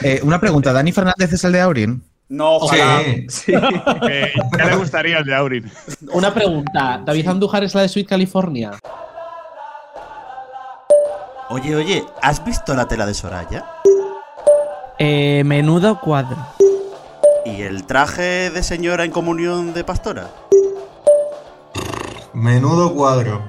[0.00, 2.02] Eh, una pregunta, ¿Dani Fernández es el de Aurin?
[2.28, 3.02] No, ojalá.
[3.28, 3.52] Sí.
[4.08, 5.72] Eh, ya le gustaría el de Aurin.
[6.12, 7.02] Una pregunta.
[7.04, 8.70] ¿David Andújar es la de Sweet California?
[11.48, 13.64] Oye, oye, ¿has visto la tela de Soraya?
[14.98, 16.36] Eh, menudo cuadro.
[17.44, 20.28] ¿Y el traje de señora en comunión de pastora?
[22.34, 23.42] Menudo cuadro.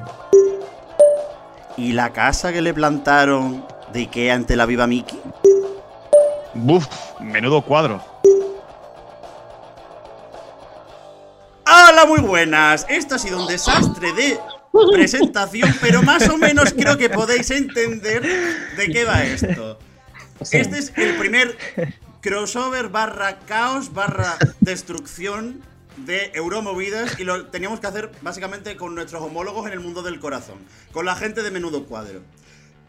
[1.78, 5.20] ¿Y la casa que le plantaron de Ikea ante la viva Mickey?
[6.62, 6.88] Buf,
[7.22, 8.04] menudo cuadro.
[11.66, 12.86] ¡Hola, muy buenas!
[12.90, 14.38] Esto ha sido un desastre de
[14.92, 18.24] presentación, pero más o menos creo que podéis entender
[18.76, 19.80] de qué va esto.
[20.52, 21.58] Este es el primer
[22.20, 25.62] crossover barra caos barra destrucción
[25.96, 30.20] de Euromovidas y lo teníamos que hacer básicamente con nuestros homólogos en el mundo del
[30.20, 30.58] corazón,
[30.92, 32.22] con la gente de Menudo Cuadro.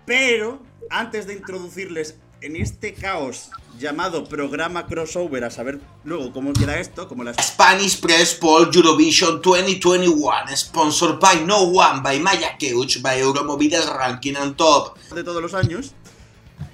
[0.07, 6.79] Pero antes de introducirles en este caos llamado programa crossover, a saber luego cómo queda
[6.79, 13.01] esto, como las Spanish Press Poll Eurovision 2021, sponsored by No One, by Maya Couch,
[13.01, 14.99] by Euromovidas Ranking and Top.
[15.15, 15.93] de todos los años,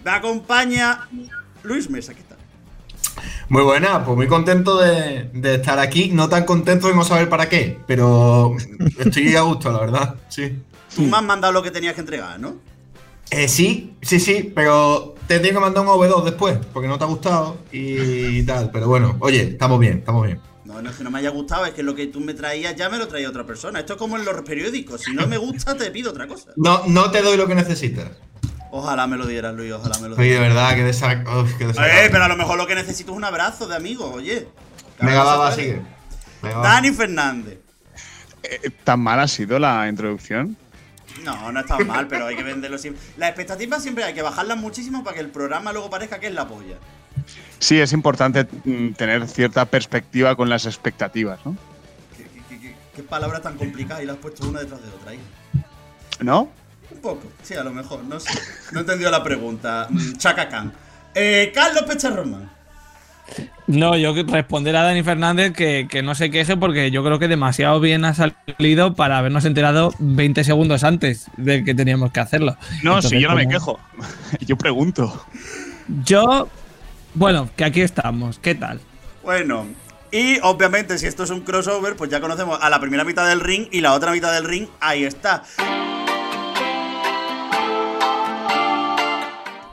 [0.04, 1.08] me acompaña
[1.62, 2.38] Luis Mesa, ¿qué tal?
[3.48, 6.10] Muy buena, pues muy contento de, de estar aquí.
[6.12, 8.56] No tan contento de no saber para qué, pero
[8.98, 10.14] estoy a gusto, la verdad.
[10.28, 10.58] Sí.
[10.94, 12.56] Tú me has mandado lo que tenías que entregar, ¿no?
[13.30, 17.04] Eh, sí, sí, sí, pero te tengo que mandar un V2 después, porque no te
[17.04, 18.70] ha gustado y tal.
[18.70, 20.40] Pero bueno, oye, estamos bien, estamos bien.
[20.64, 22.74] No, no es que no me haya gustado, es que lo que tú me traías
[22.76, 23.80] ya me lo traía otra persona.
[23.80, 25.02] Esto es como en los periódicos.
[25.02, 26.50] Si no me gusta, te pido otra cosa.
[26.56, 28.10] No, no te doy lo que necesitas.
[28.72, 30.48] Ojalá me lo dieras, Luis, ojalá me lo Oye, de dieras.
[30.48, 32.10] verdad, que qué Eh, desagradable.
[32.10, 34.48] pero a lo mejor lo que necesito es un abrazo de amigo, oye.
[35.02, 35.82] Va, Dani sigue.
[36.42, 37.58] Dani Fernández.
[38.42, 40.56] Eh, ¿Tan mal ha sido la introducción?
[41.24, 43.02] No, no está mal, pero hay que venderlo siempre.
[43.16, 46.34] Las expectativas siempre hay que bajarlas muchísimo para que el programa luego parezca que es
[46.34, 46.76] la polla.
[47.58, 51.56] Sí, es importante mm, tener cierta perspectiva con las expectativas, ¿no?
[52.16, 54.88] ¿Qué, qué- qué- qué- qué palabra tan complicada y la has puesto una detrás de
[54.90, 55.20] otra ahí?
[56.20, 56.50] ¿No?
[56.90, 58.30] Un poco, sí, a lo mejor, no sé.
[58.72, 59.86] No he entendido la pregunta.
[59.90, 60.72] Mm, Chaka Khan.
[61.14, 62.50] Eh, Carlos Pecharroman.
[63.66, 67.18] No, yo que responder a Dani Fernández que, que no se queje porque yo creo
[67.18, 72.20] que demasiado bien ha salido para habernos enterado 20 segundos antes de que teníamos que
[72.20, 72.56] hacerlo.
[72.84, 73.80] No, Entonces, si yo no me quejo.
[74.40, 75.26] Yo pregunto.
[76.04, 76.48] Yo,
[77.14, 78.38] bueno, que aquí estamos.
[78.38, 78.80] ¿Qué tal?
[79.24, 79.66] Bueno,
[80.12, 83.40] y obviamente si esto es un crossover, pues ya conocemos a la primera mitad del
[83.40, 85.42] ring y la otra mitad del ring, ahí está.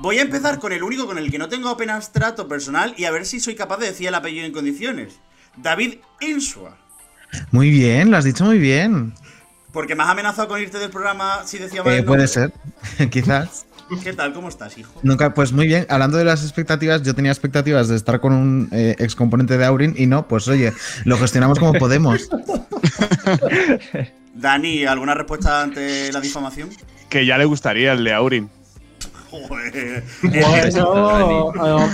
[0.04, 3.06] Voy a empezar con el único con el que no tengo apenas trato personal y
[3.06, 5.14] a ver si soy capaz de decir el apellido en condiciones.
[5.56, 6.76] David Insua.
[7.52, 9.14] Muy bien, lo has dicho muy bien.
[9.72, 12.52] Porque me has amenazado con irte del programa si decía mal Eh, el puede ser,
[13.12, 13.66] quizás.
[14.04, 14.34] ¿Qué tal?
[14.34, 14.92] ¿Cómo estás, hijo?
[15.04, 15.86] Nunca, pues muy bien.
[15.88, 19.64] Hablando de las expectativas, yo tenía expectativas de estar con un eh, ex componente de
[19.64, 20.74] Aurin y no, pues oye,
[21.06, 22.28] lo gestionamos como podemos.
[24.36, 26.72] Dani, ¿alguna respuesta ante la difamación?
[27.10, 28.50] Que ya le gustaría el de Aurin.
[29.34, 30.04] Joder.
[30.22, 31.90] Bueno,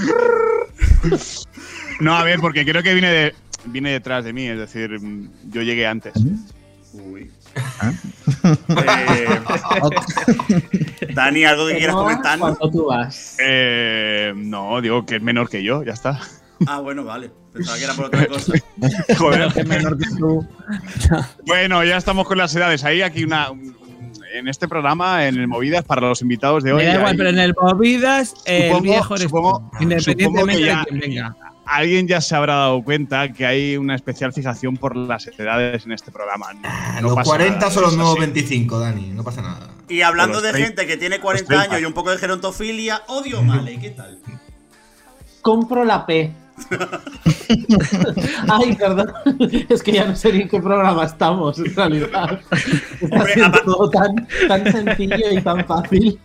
[2.01, 3.35] No, a ver, porque creo que viene, de,
[3.65, 4.99] viene detrás de mí, es decir,
[5.49, 6.13] yo llegué antes.
[6.93, 7.31] Uy.
[8.69, 9.27] Eh,
[11.13, 11.95] Dani, ¿algo que quieras
[12.71, 13.37] tú vas.
[13.39, 16.19] Eh, no, digo que es menor que yo, ya está.
[16.67, 17.31] Ah, bueno, vale.
[17.53, 18.53] Pensaba que era por otra cosa.
[19.17, 19.53] Joder.
[19.53, 20.45] Que menor que tú.
[21.45, 22.83] Bueno, ya estamos con las edades.
[22.83, 23.51] Hay aquí una.
[23.51, 23.78] un-
[24.33, 26.79] En este programa, en el Movidas, para los invitados de hoy.
[26.83, 30.23] Me da igual, hay- pero en el Movidas, el Supongo- viejo eres tú, supongo- independientemente
[30.25, 31.35] supongo que ya- de quién venga.
[31.65, 35.91] alguien ya se habrá dado cuenta que hay una especial fijación por las edades en
[35.93, 36.53] este programa.
[36.53, 36.61] No,
[36.95, 38.21] no los pasa 40 nada, son los nuevos así.
[38.21, 39.69] 25, Dani, no pasa nada.
[39.87, 41.81] Y hablando de gente que tiene 40 los años 30.
[41.83, 44.19] y un poco de gerontofilia, odio Male, ¿qué tal?
[45.41, 46.33] Compro la P.
[48.47, 49.11] Ay, perdón.
[49.69, 52.39] Es que ya no sé ni en qué programa estamos, en realidad.
[53.01, 56.19] Está siendo todo tan, tan sencillo y tan fácil.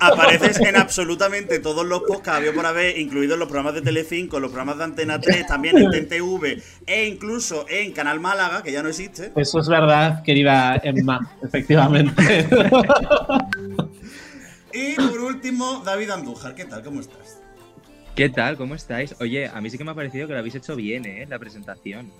[0.00, 4.50] Apareces en absolutamente todos los podcasts había por haber, incluidos los programas de Telecinco, los
[4.50, 8.88] programas de Antena 3, también en TNTV e incluso en Canal Málaga, que ya no
[8.88, 9.32] existe.
[9.34, 12.46] Eso es verdad, querida Emma, efectivamente.
[14.72, 16.82] Y por último, David Andújar, ¿qué tal?
[16.82, 17.38] ¿Cómo estás?
[18.16, 18.56] ¿Qué tal?
[18.56, 19.14] ¿Cómo estáis?
[19.20, 21.26] Oye, a mí sí que me ha parecido que lo habéis hecho bien, ¿eh?
[21.28, 22.10] La presentación.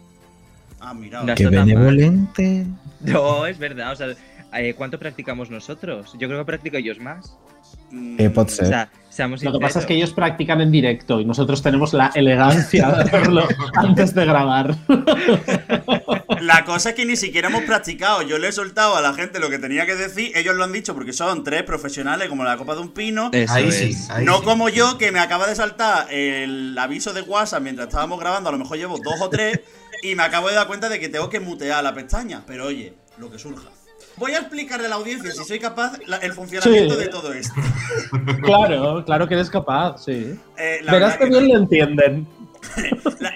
[0.79, 1.23] Ah, mira.
[1.25, 1.35] No.
[1.35, 2.67] Qué benevolente.
[3.01, 3.93] No, es verdad.
[3.93, 4.09] O sea,
[4.55, 6.13] eh, ¿cuánto practicamos nosotros?
[6.19, 7.35] Yo creo que practico ellos más.
[8.19, 8.67] Eh, O ser.
[8.67, 12.13] sea, seamos Lo que pasa es que ellos practican en directo y nosotros tenemos la
[12.15, 14.77] elegancia de hacerlo antes de grabar.
[16.47, 18.23] la cosa es que ni siquiera hemos practicado.
[18.23, 20.33] Yo le he soltado a la gente lo que tenía que decir.
[20.35, 23.31] Ellos lo han dicho porque son tres profesionales, como la copa de un pino.
[23.33, 23.75] Eso Ahí es.
[23.77, 24.45] sí, ahí no sí.
[24.45, 28.49] como yo, que me acaba de saltar el aviso de WhatsApp mientras estábamos grabando.
[28.49, 29.61] A lo mejor llevo dos o tres.
[30.03, 32.43] Y me acabo de dar cuenta de que tengo que mutear la pestaña.
[32.47, 33.69] Pero oye, lo que surja.
[34.19, 37.01] Voy a explicarle a la audiencia, si soy capaz, la- el funcionamiento Sí.
[37.01, 37.55] de todo esto.
[38.43, 40.39] Claro, claro que eres capaz, sí.
[40.57, 42.27] Eh, la Verás que- bien lo entienden.
[43.21, 43.33] La-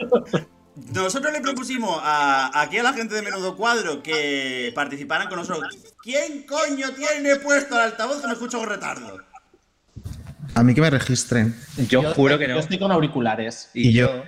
[0.93, 5.77] Nosotros le propusimos a, aquí a la gente de Menudo Cuadro que participaran con nosotros.
[6.03, 9.19] ¿Quién coño tiene puesto el altavoz que me escucho con retardo?
[10.55, 11.57] A mí que me registren.
[11.89, 12.55] Yo juro que no.
[12.55, 13.71] Yo estoy con auriculares.
[13.75, 14.07] Y Y yo.
[14.09, 14.25] yo.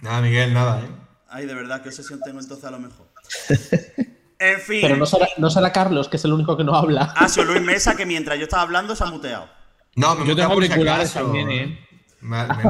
[0.00, 0.88] Nada, Miguel, nada, ¿eh?
[1.28, 3.06] Ay, de verdad, qué obsesión tengo entonces a lo mejor.
[4.42, 4.80] En fin.
[4.82, 7.14] Pero no será, no será Carlos, que es el único que no habla.
[7.16, 9.48] Ha sido Luis Mesa que mientras yo estaba hablando se ha muteado.
[9.94, 11.78] No, me Yo tengo auriculares también, ¿eh?
[12.22, 12.62] Me, me.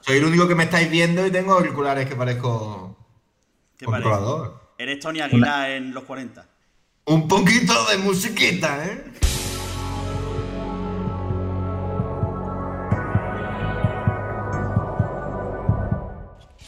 [0.00, 2.96] Soy el único que me estáis viendo y tengo auriculares que parezco
[3.78, 4.02] ¿Qué parece?
[4.08, 4.60] controlador.
[4.78, 6.44] Eres Tony Aguilar en los 40.
[7.04, 9.04] Un poquito de musiquita, ¿eh?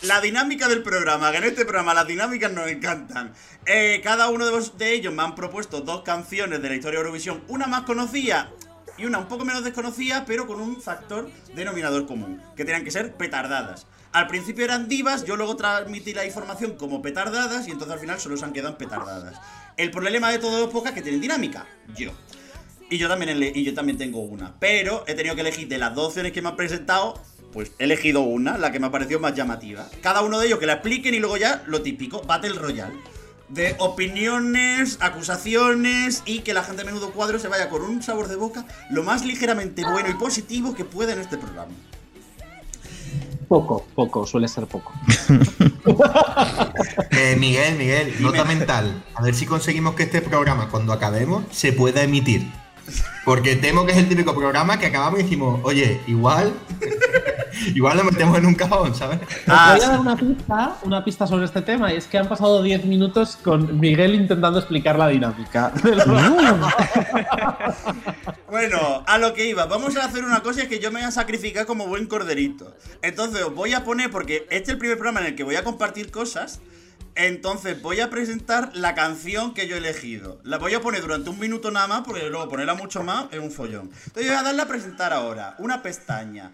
[0.02, 3.32] La dinámica del programa, que en este programa las dinámicas nos encantan.
[3.64, 6.98] Eh, cada uno de, vos- de ellos me han propuesto dos canciones de la historia
[6.98, 8.50] de Eurovisión, una más conocida
[8.96, 12.90] y una un poco menos desconocida, pero con un factor denominador común, que tenían que
[12.90, 13.86] ser petardadas.
[14.12, 18.20] Al principio eran divas, yo luego transmití la información como petardadas y entonces al final
[18.20, 19.40] solo se han quedado petardadas.
[19.76, 22.12] El problema de todo es pocas que tienen dinámica, yo.
[22.90, 24.54] Y yo también y yo también tengo una.
[24.60, 27.20] Pero he tenido que elegir de las dos opciones que me han presentado.
[27.52, 29.88] Pues he elegido una, la que me ha parecido más llamativa.
[30.00, 32.94] Cada uno de ellos que la expliquen y luego ya lo típico, Battle Royale.
[33.48, 38.28] De opiniones, acusaciones y que la gente de menudo cuadro se vaya con un sabor
[38.28, 41.72] de boca lo más ligeramente bueno y positivo que pueda en este programa.
[43.48, 44.92] Poco, poco, suele ser poco.
[47.10, 49.04] Eh, Miguel, Miguel, nota mental.
[49.14, 52.50] A ver si conseguimos que este programa, cuando acabemos, se pueda emitir.
[53.24, 56.52] Porque temo que es el típico programa que acabamos y decimos, oye, igual.
[57.74, 59.20] igual lo metemos en un cajón, ¿sabes?
[59.22, 62.18] Os Ah, voy a dar una pista, una pista sobre este tema, y es que
[62.18, 65.72] han pasado 10 minutos con Miguel intentando explicar la dinámica.
[68.50, 71.00] Bueno, a lo que iba, vamos a hacer una cosa y es que yo me
[71.00, 72.74] voy a sacrificar como buen corderito.
[73.02, 75.56] Entonces os voy a poner, porque este es el primer programa en el que voy
[75.56, 76.60] a compartir cosas,
[77.16, 80.40] entonces voy a presentar la canción que yo he elegido.
[80.44, 83.38] La voy a poner durante un minuto nada más, porque luego ponerla mucho más es
[83.38, 83.90] un follón.
[84.06, 86.52] Entonces voy a darle a presentar ahora una pestaña.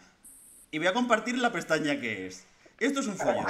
[0.71, 2.45] Y voy a compartir la pestaña que es.
[2.79, 3.47] Esto es un follón.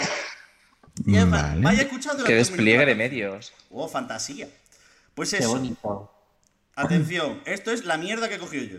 [1.07, 1.63] Y es más, Vale.
[1.63, 3.53] vaya escuchando Qué despliegue de medios.
[3.71, 4.49] Oh, fantasía.
[5.15, 5.51] Pues Qué eso.
[5.51, 6.13] bonito.
[6.75, 8.79] Atención, esto es la mierda que he cogido yo.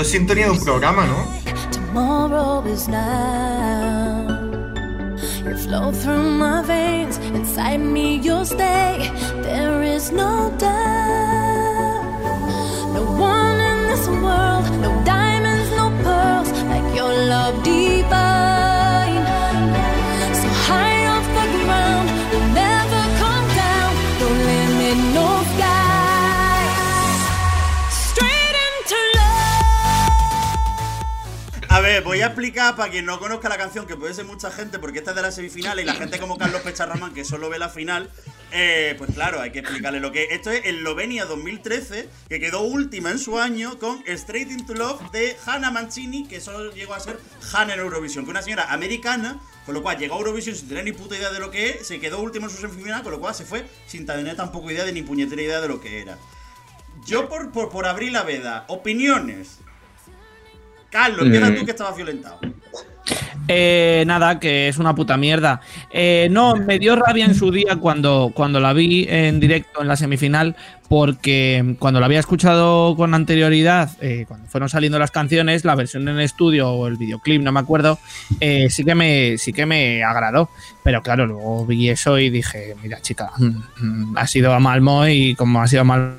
[0.00, 1.26] Esto es sintonía de un programa, ¿no?
[5.44, 9.10] You flow through my veins, inside me you'll stay.
[9.42, 12.00] There is no doubt.
[12.94, 17.89] No one in this world, no diamonds, no pearls, like your love divine.
[31.94, 34.78] Ver, voy a explicar para quien no conozca la canción, que puede ser mucha gente,
[34.78, 37.58] porque esta es de la semifinal y la gente como Carlos Pecharramán, que solo ve
[37.58, 38.08] la final,
[38.52, 43.10] eh, pues claro, hay que explicarle lo que Esto es Eslovenia 2013, que quedó última
[43.10, 47.18] en su año con Straight Into Love de Hannah Mancini, que solo llegó a ser
[47.52, 50.84] Hannah en Eurovisión, que una señora americana, con lo cual llegó a Eurovisión sin tener
[50.84, 53.20] ni puta idea de lo que es, se quedó última en su semifinal, con lo
[53.20, 56.18] cual se fue sin tener tampoco idea de ni puñetera idea de lo que era.
[57.04, 59.58] Yo por, por, por abrir la veda, opiniones.
[60.90, 61.54] Carlos, empieza Mm.
[61.56, 62.38] tú que estabas violentado.
[63.52, 65.60] Eh, nada, que es una puta mierda.
[65.90, 69.88] Eh, no, me dio rabia en su día cuando, cuando la vi en directo en
[69.88, 70.54] la semifinal,
[70.88, 76.06] porque cuando la había escuchado con anterioridad, eh, cuando fueron saliendo las canciones, la versión
[76.08, 77.98] en estudio o el videoclip, no me acuerdo,
[78.38, 80.48] eh, sí, que me, sí que me agradó.
[80.84, 83.46] Pero claro, luego vi eso y dije, mira chica, mm,
[84.12, 86.14] mm, ha sido a Malmo y como ha sido a Malmo,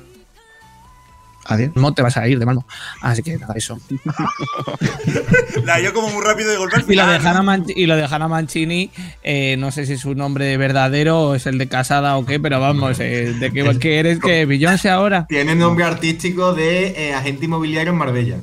[1.46, 1.72] Adiós.
[1.94, 2.66] te vas a ir de Malmo.
[3.00, 3.78] Así que nada, eso.
[5.64, 7.16] La yo como muy rápido de golpe Y lo de.
[7.16, 8.90] Hannah, y lo de Hannah Mancini,
[9.22, 12.38] eh, no sé si es su nombre verdadero o es el de casada o qué,
[12.38, 15.26] pero vamos, eh, de que, que eres que Beyoncé ahora.
[15.28, 18.36] Tiene nombre artístico de eh, agente inmobiliario en Marbella.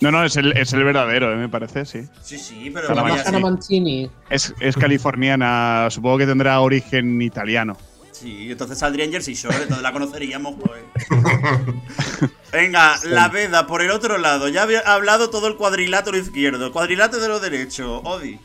[0.00, 2.02] No, no, es el, es el verdadero, eh, me parece, sí.
[2.22, 2.88] Sí, sí, pero.
[2.90, 4.08] Hannah Mancini.
[4.30, 7.76] Es, es californiana, supongo que tendrá origen italiano.
[8.20, 10.82] Sí, entonces saldría en Jersey Shore, entonces la conoceríamos, pues.
[12.52, 14.48] Venga, la veda por el otro lado.
[14.48, 18.00] Ya había hablado todo el cuadrilátero izquierdo, el cuadrilátero derecho.
[18.00, 18.40] Odi.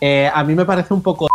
[0.00, 1.28] Eh, a mí me parece un poco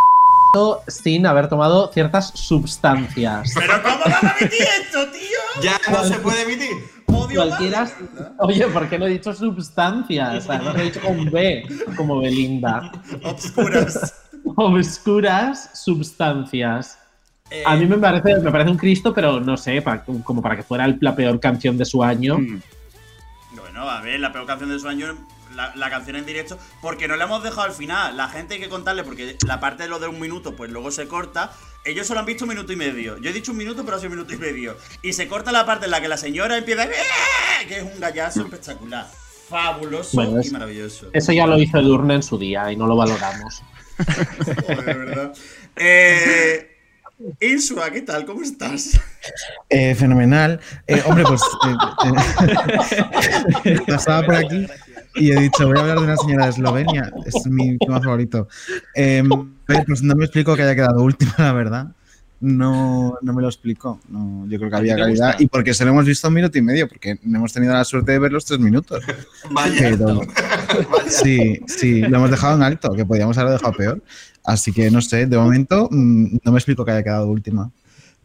[0.88, 3.54] sin haber tomado ciertas sustancias.
[3.56, 5.62] Pero ¿cómo van a emitir esto, tío?
[5.62, 6.72] Ya no se puede emitir.
[7.06, 7.90] Odio Cualquiera.
[8.40, 10.50] Oye, ¿por qué no he dicho sustancias?
[10.50, 12.92] Además lo he dicho con B, como Belinda.
[13.24, 14.14] Obscuras.
[14.56, 17.01] Obscuras sustancias.
[17.52, 19.84] Eh, A mí me parece, me parece un Cristo, pero no sé,
[20.24, 22.38] como para que fuera el- la peor canción de su año.
[22.40, 22.62] Mm.
[23.56, 25.18] Bueno, a ver, la peor canción de su año,
[25.56, 28.16] la, la canción en directo, porque no la hemos dejado al final.
[28.16, 30.92] La gente hay que contarle, porque la parte de lo de un minuto, pues luego
[30.92, 31.52] se corta.
[31.84, 33.18] Ellos solo han visto un minuto y medio.
[33.18, 34.78] Yo he dicho un minuto, pero ha sido un minuto y medio.
[35.02, 38.00] Y se corta la parte en la que la señora empieza, "¡Eh!", que es un
[38.00, 39.08] gallazo espectacular.
[39.50, 41.08] Fabuloso Bueno, y maravilloso.
[41.12, 43.62] Eso ya lo hizo Edurne en su día y no lo valoramos.
[44.46, 45.34] Joder, de verdad.
[45.76, 46.71] Eh,
[47.40, 48.26] Insua, ¿qué tal?
[48.26, 49.00] ¿Cómo estás?
[49.70, 50.60] Eh, fenomenal.
[50.88, 51.76] Eh, hombre, pues eh,
[53.66, 54.66] eh, pasaba por aquí
[55.16, 57.12] y he dicho, voy a hablar de una señora de Eslovenia.
[57.26, 58.48] Es mi tema favorito.
[58.96, 61.88] Ver, pues no me explico que haya quedado última, la verdad.
[62.40, 64.00] No, no me lo explico.
[64.10, 65.36] No, yo creo que había calidad.
[65.40, 67.84] Y porque se lo hemos visto un minuto y medio, porque no hemos tenido la
[67.86, 69.04] suerte de ver los tres minutos.
[69.52, 69.76] Vaya.
[69.80, 70.22] Pero-
[71.08, 74.02] sí, sí, lo hemos dejado en alto, que podíamos haberlo dejado peor.
[74.44, 77.72] Así que no sé, de momento mm, no me explico que haya quedado última.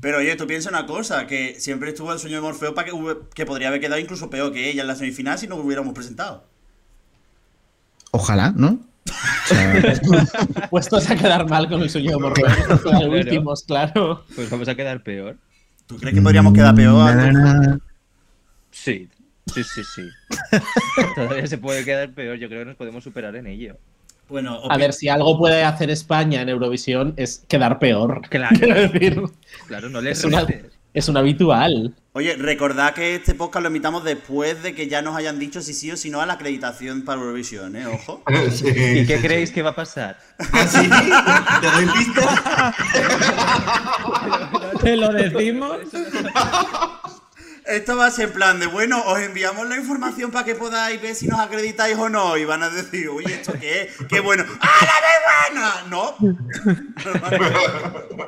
[0.00, 3.16] Pero oye, tú piensa una cosa, que siempre estuvo el sueño de Morfeo para que,
[3.34, 6.44] que podría haber quedado incluso peor que ella en la semifinal si no hubiéramos presentado.
[8.10, 8.80] Ojalá, ¿no?
[9.46, 12.78] O sea, Puestos a quedar mal con el sueño de Morfeo.
[12.82, 13.10] Claro.
[13.10, 14.24] últimos, claro.
[14.34, 15.36] Pues vamos a quedar peor.
[15.86, 17.14] ¿Tú crees que podríamos quedar peor?
[17.14, 17.60] na, na, Antonio?
[17.60, 17.80] na.
[18.72, 19.08] Sí,
[19.54, 20.02] sí, sí, sí.
[21.14, 22.36] Todavía se puede quedar peor.
[22.38, 23.76] Yo creo que nos podemos superar en ello.
[24.28, 28.22] Bueno, A ver, si algo puede hacer España en Eurovisión es quedar peor.
[28.30, 28.56] Claro.
[28.58, 29.22] Quiero decir,
[29.68, 30.46] Claro, no les es, una-
[30.94, 31.94] es un habitual.
[32.12, 35.74] Oye, recordad que este podcast lo emitamos después de que ya nos hayan dicho si
[35.74, 37.86] sí o si no a la acreditación para Eurovisión, ¿eh?
[37.86, 38.22] Ojo.
[38.50, 39.54] Sí, ¿Y qué sí, creéis sí.
[39.54, 40.16] que va a pasar?
[40.38, 40.88] ¿Ah, sí?
[41.60, 42.74] ¿Te doy pista?
[44.82, 45.76] ¿Te lo decimos?
[47.66, 51.00] Esto va a ser en plan de, bueno, os enviamos la información para que podáis
[51.02, 52.36] ver si nos acreditáis o no.
[52.36, 53.96] Y van a decir, oye, ¿esto qué es?
[54.08, 54.44] ¡Qué bueno!
[54.60, 55.86] ¡Ah, la vez buena!
[55.90, 56.16] No.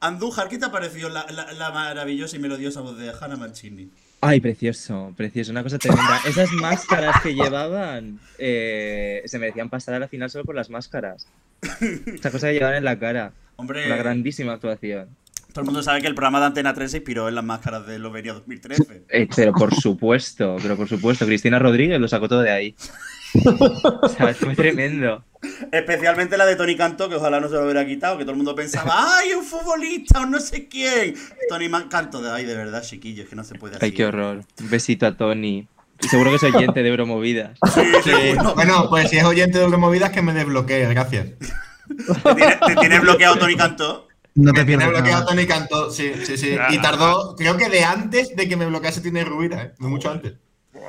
[0.00, 3.90] Andújar, ¿qué te ha parecido la, la- la maravillosa y melodiosa voz de Hannah Mancini?
[4.20, 6.20] Ay, precioso, precioso, una cosa tremenda.
[6.26, 11.26] Esas máscaras que llevaban eh, se merecían pasar a la final solo por las máscaras.
[11.80, 13.32] Esa cosa que llevaban en la cara.
[13.56, 15.08] Hombre, Una grandísima actuación.
[15.52, 17.86] Todo el mundo sabe que el programa de Antena 3 se inspiró en las máscaras
[17.86, 19.04] de Lovenia 2013.
[19.08, 22.74] Eh, pero por supuesto, pero por supuesto, Cristina Rodríguez lo sacó todo de ahí.
[23.44, 25.24] O sea, fue tremendo.
[25.70, 28.38] Especialmente la de Tony Cantó, que ojalá no se lo hubiera quitado, que todo el
[28.38, 31.14] mundo pensaba, ¡ay, un futbolista o no sé quién!
[31.48, 33.84] Tony Man- Cantó, de, ay, de verdad, chiquillos, que no se puede hacer.
[33.84, 34.42] Ay, qué horror.
[34.60, 35.68] Un besito a Tony.
[36.00, 37.58] Seguro que es oyente de Euromovidas.
[38.04, 38.10] Sí.
[38.54, 41.26] Bueno, pues si es oyente de Euromovidas, que me desbloquee, gracias.
[42.24, 44.07] ¿Te tiene, te tiene bloqueado Tony Cantó?
[44.34, 45.34] No Me te tiene pierdas bloqueado nada.
[45.34, 46.56] Tony Cantó, sí, sí, sí.
[46.70, 49.74] Y tardó, creo que de antes de que me bloquease tiene Rubira, ¿eh?
[49.78, 50.34] De mucho antes.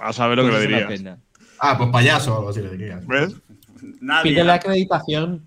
[0.01, 1.17] A saber lo que Pues le dirías.
[1.59, 3.01] Ah, pues payaso o algo así le diría.
[3.05, 3.33] ¿Ves?
[3.99, 4.31] Nadie.
[4.31, 5.43] Pide la acreditación.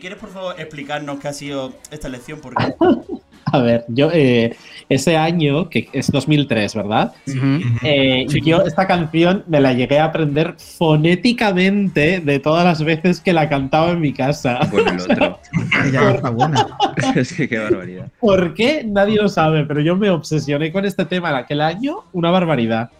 [0.00, 2.40] ¿Quieres por favor explicarnos qué ha sido esta lección?
[2.40, 2.74] Porque
[3.52, 4.56] A ver, yo eh,
[4.88, 7.12] ese año, que es 2003, ¿verdad?
[7.82, 13.32] Eh, yo esta canción me la llegué a aprender fonéticamente de todas las veces que
[13.32, 14.60] la cantaba en mi casa.
[14.70, 15.40] Bueno, el otro.
[15.84, 16.66] Ella está buena.
[17.16, 18.06] es que qué barbaridad.
[18.20, 18.84] ¿Por qué?
[18.86, 22.90] Nadie lo sabe, pero yo me obsesioné con este tema en aquel año, una barbaridad.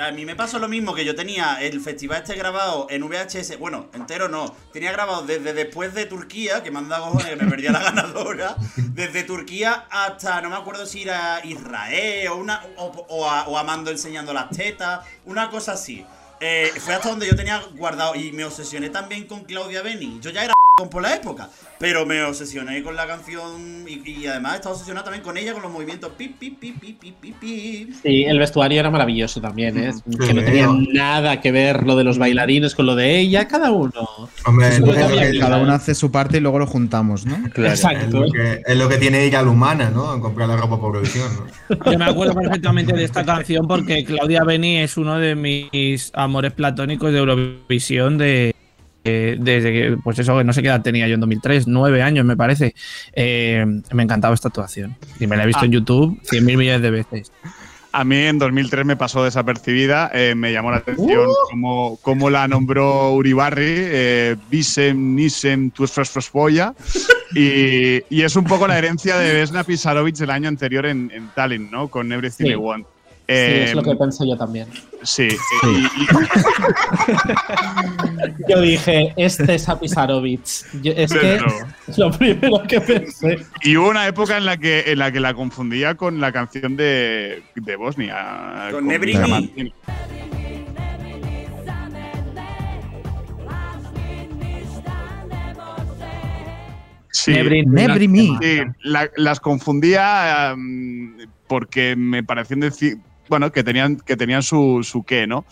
[0.00, 3.58] A mí me pasó lo mismo que yo tenía el festival este grabado en VHS,
[3.58, 7.36] bueno, entero no, tenía grabado desde después de Turquía, que me han dado cojones que
[7.36, 12.62] me perdía la ganadora, desde Turquía hasta, no me acuerdo si era Israel o, una,
[12.78, 16.04] a, o a Mando enseñando las tetas, una cosa así.
[16.40, 20.18] eh, fue hasta donde yo tenía guardado y me obsesioné también con Claudia Beni.
[20.20, 20.54] Yo ya era
[20.88, 25.22] por la época, pero me obsesioné con la canción y, y además estaba obsesionado también
[25.22, 27.88] con ella, con los movimientos pi, pi, pi, pi, pi, pi, pi.
[28.02, 29.92] Sí, el vestuario era maravilloso también, ¿eh?
[30.26, 33.70] Que no tenía nada que ver lo de los bailarines con lo de ella, cada
[33.70, 34.08] uno.
[34.46, 35.38] Hombre, Eso es, lo lo cambia que, aquí.
[35.40, 37.36] Cada uno hace su parte y luego lo juntamos, ¿no?
[37.50, 37.72] Claro.
[37.72, 38.20] es Exacto.
[38.20, 40.14] lo que- es lo que tiene ella la humana, ¿no?
[40.14, 41.28] En comprar la ropa por Eurovisión,
[41.68, 41.90] ¿no?
[41.92, 46.52] Yo me acuerdo perfectamente de esta canción porque Claudia Beni es uno de mis amores
[46.52, 48.54] platónicos de Eurovisión de
[49.04, 52.24] eh, desde que, pues eso, no sé qué edad tenía yo en 2003, nueve años
[52.24, 52.74] me parece.
[53.12, 55.66] Eh, me encantaba esta actuación y me la he visto Ah.
[55.66, 57.32] en YouTube cien mil millones de veces.
[57.92, 62.46] A mí en 2003 me pasó desapercibida, eh, me llamó la atención cómo, cómo la
[62.46, 65.86] nombró Uribarri, Bisem, Nisem, tu
[66.30, 66.72] Polla,
[67.34, 71.30] y, y es un poco la herencia de Vesna Pisarovic del año anterior en, en
[71.34, 71.88] Tallinn, ¿no?
[71.88, 72.50] Con Everything Sí.
[72.52, 72.86] I Want.
[73.30, 74.66] Sí, Eh, es lo que pensé yo también.
[75.04, 75.86] sí, y-
[78.48, 79.66] Yo dije, este es.
[80.82, 81.38] Yo- Es que
[81.86, 83.38] es lo primero que pensé.
[83.62, 86.76] Y hubo una época en la que, en la, que la confundía con la canción
[86.76, 88.68] de, de Bosnia.
[88.72, 89.28] Con Nebrini.
[89.30, 89.72] Martin.
[97.12, 97.66] Sí, Nebri
[98.08, 98.38] me.
[98.40, 102.98] sí, la- las confundía mm, porque me parecían decir.
[103.30, 105.46] Bueno, que tenían, que tenían su, su qué, ¿no?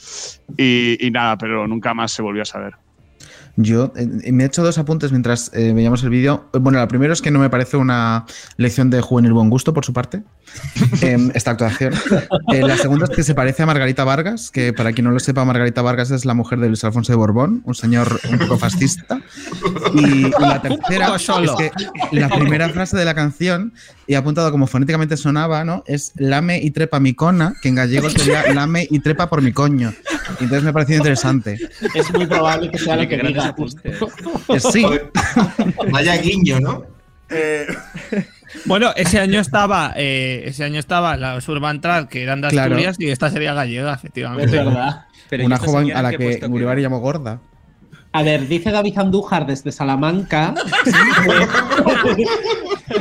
[0.56, 2.74] Y, y nada, pero nunca más se volvió a saber.
[3.60, 6.48] Yo eh, me he hecho dos apuntes mientras eh, veíamos el vídeo.
[6.52, 8.24] Bueno, la primero es que no me parece una
[8.56, 10.22] lección de juvenil buen gusto por su parte,
[11.02, 11.94] em, esta actuación.
[12.52, 15.20] Eh, la segunda es que se parece a Margarita Vargas, que para quien no lo
[15.20, 18.58] sepa, Margarita Vargas es la mujer de Luis Alfonso de Borbón, un señor un poco
[18.58, 19.20] fascista.
[19.94, 21.70] Y, y la tercera es que
[22.12, 23.72] la primera frase de la canción,
[24.06, 25.84] y he apuntado como fonéticamente sonaba, ¿no?
[25.86, 29.52] Es lame y trepa mi cona, que en gallego sería lame y trepa por mi
[29.52, 29.92] coño.
[30.40, 31.58] Y entonces me ha parecido interesante.
[31.94, 33.54] Es muy probable que sea qué que grandes diga.
[33.84, 34.84] Eh, Sí,
[35.90, 36.84] Vaya guiño, ¿no?
[37.30, 37.66] Eh,
[38.64, 42.74] Bueno, ese año estaba, eh, ese año estaba la Urban Track, que eran de Claro.
[42.74, 44.56] Asturias, y esta sería gallega, Es efectivamente.
[44.56, 45.04] verdad.
[45.28, 46.88] Pero ¿y una joven a la que Uribarri quedó?
[46.90, 47.40] llamó gorda.
[48.12, 50.54] A ver, dice David Andújar desde Salamanca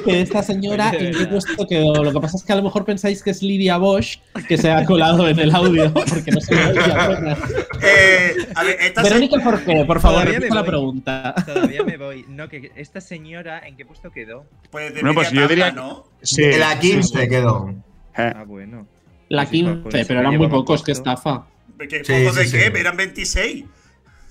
[0.05, 2.03] que, esta señora en qué puesto quedó.
[2.03, 4.71] Lo que pasa es que a lo mejor pensáis que es Lidia Bosch que se
[4.71, 6.79] ha colado en el audio porque no se me oye
[7.81, 9.85] eh, a ver, esta Verónica, ¿por qué?
[9.85, 10.69] Por favor, Todavía me repita la voy.
[10.69, 11.35] pregunta.
[11.45, 12.25] Todavía me voy.
[12.27, 14.45] No, que esta señora, ¿en qué puesto quedó?
[14.71, 16.05] pues Bueno, pues yo diría ¿no?
[16.21, 17.29] Sí, De la sí, 15 sí.
[17.29, 17.69] quedó.
[18.17, 18.87] Eh, Ah, bueno.
[19.29, 21.45] La Pues sí, 15, pues, pero eran muy pocos, qué estafa.
[21.77, 22.71] ¿Qué Sí, poco de sí, qué?
[22.73, 22.79] sí.
[22.79, 23.65] Eran 26.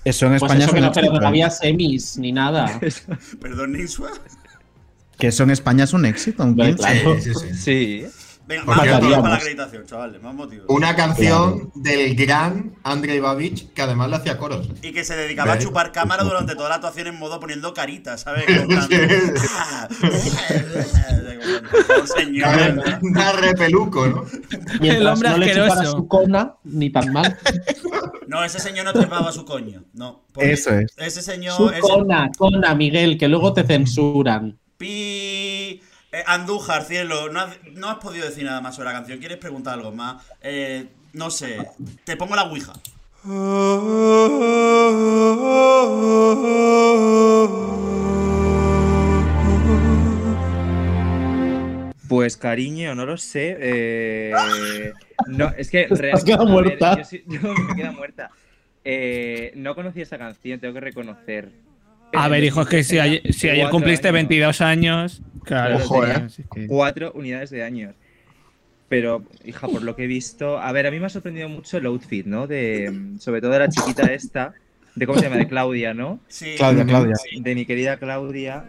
[0.03, 2.79] Eso en Pues España eso es que no, pero no había semis ni nada.
[3.41, 4.09] Perdón, Ninsua.
[5.17, 6.43] Que eso en España es un éxito.
[6.43, 7.01] un Vale, 15.
[7.01, 7.21] claro.
[7.21, 7.53] Sí, sí, sí.
[7.55, 8.05] Sí.
[8.47, 10.65] Venga, más motivos para la acreditación, chavales, más motivos.
[10.69, 14.69] Una canción del gran Andrei Babich que además le hacía coros.
[14.81, 18.21] Y que se dedicaba a chupar cámara durante toda la actuación en modo poniendo caritas,
[18.21, 18.45] ¿sabes?
[18.47, 19.89] "Ah,
[22.01, 22.47] oh, señor.
[23.01, 24.23] Una repeluco, ¿no?
[24.79, 25.97] Mientras El hombre no le chupara asqueroso.
[25.97, 27.37] su cona, ni tan mal.
[28.27, 29.85] No, ese señor no trepaba su coño.
[29.93, 30.25] No.
[30.35, 30.91] Eso es.
[30.97, 31.55] Ese señor.
[31.55, 34.59] Su ese- cona, cona, Miguel, que luego te censuran.
[34.77, 35.81] Pi.
[36.11, 39.19] Eh, Andújar, cielo, no has, no has podido decir nada más sobre la canción.
[39.19, 40.23] ¿Quieres preguntar algo más?
[40.41, 41.57] Eh, no sé.
[42.05, 42.73] Te pongo la ouija.
[52.07, 53.57] Pues cariño, no lo sé.
[53.59, 54.31] eh,
[55.27, 56.97] no, es que Has real- quedado a ver, muerta.
[56.97, 58.29] yo sí- yo me queda muerta.
[58.85, 61.49] Eh, no conocía esta canción, tengo que reconocer.
[62.13, 64.13] A ver, en hijo, es que si ayer, si ayer cumpliste años.
[64.15, 65.75] 22 años, claro.
[65.77, 66.29] Ojo, tenía- eh.
[66.29, 67.95] sí que- Cuatro unidades de años.
[68.89, 70.57] Pero, hija, por lo que he visto.
[70.59, 72.47] A ver, a mí me ha sorprendido mucho el outfit, ¿no?
[72.47, 74.53] De, sobre todo de la chiquita esta.
[74.95, 76.19] De cómo se llama, de Claudia, ¿no?
[76.29, 76.55] Sí.
[76.57, 77.13] Claudia, Claudia.
[77.39, 78.65] De mi querida Claudia.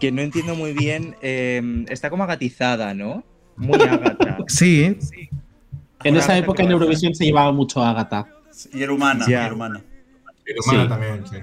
[0.00, 1.14] Que no entiendo muy bien.
[1.22, 3.22] eh, está como agatizada, ¿no?
[3.56, 4.38] Muy agata.
[4.48, 4.98] Sí,
[6.02, 6.70] En Una esa época en.
[6.72, 8.26] Eurovisión se llevaba mucho a Agatha.
[8.72, 9.24] Y el humana.
[9.28, 9.80] Y el humana.
[10.44, 10.88] Pero humana Sí.
[10.88, 11.36] también, sí.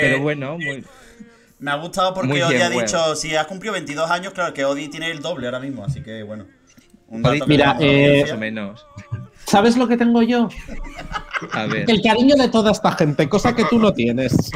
[0.00, 0.84] Pero Eh, bueno, muy.
[1.58, 2.80] Me ha gustado porque Odi ha bueno.
[2.82, 6.02] dicho, si has cumplido 22 años, claro que Odi tiene el doble ahora mismo, así
[6.02, 6.46] que bueno.
[7.08, 8.22] Un dato que Mira, eh.
[8.22, 8.86] Más o menos.
[9.46, 10.48] ¿Sabes lo que tengo yo?
[11.52, 11.88] A ver.
[11.88, 14.50] El cariño de toda esta gente, cosa que tú no tienes.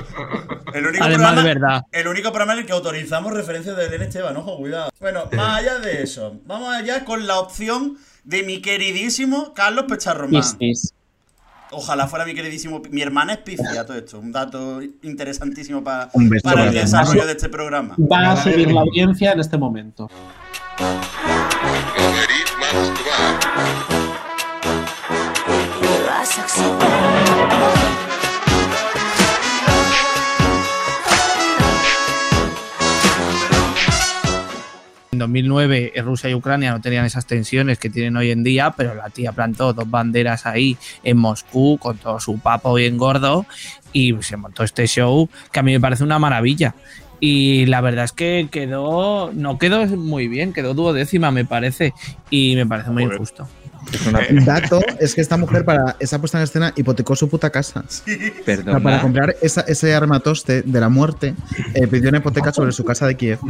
[0.75, 1.83] el único Además, programa, de verdad.
[1.93, 4.91] El único programa en el que autorizamos referencias de Belén Esteban, ojo, cuidado.
[4.99, 10.43] Bueno, más allá de eso, vamos allá con la opción de mi queridísimo Carlos Pecharromán.
[11.71, 12.81] Ojalá fuera mi queridísimo.
[12.91, 14.19] Mi hermana es pifia, todo esto.
[14.19, 16.11] Un dato interesantísimo pa,
[16.43, 17.95] para el desarrollo de este programa.
[17.99, 20.09] Va a subir la audiencia en este momento.
[26.29, 27.58] vas
[35.19, 38.73] En 2009 eh, Rusia y Ucrania no tenían esas tensiones que tienen hoy en día,
[38.77, 43.45] pero la tía plantó dos banderas ahí en Moscú con todo su papo bien gordo
[43.93, 46.77] y se montó este show que a mí me parece una maravilla.
[47.19, 51.93] Y la verdad es que quedó, no quedó muy bien, quedó duodécima me parece
[52.31, 53.49] y me parece muy injusto.
[54.29, 57.85] El dato es que esta mujer para esa puesta en escena hipotecó su puta casa.
[58.45, 58.79] Perdona.
[58.81, 61.35] para comprar esa- ese armatoste de la muerte,
[61.75, 63.41] eh, pidió una hipoteca sobre su casa de Kiev.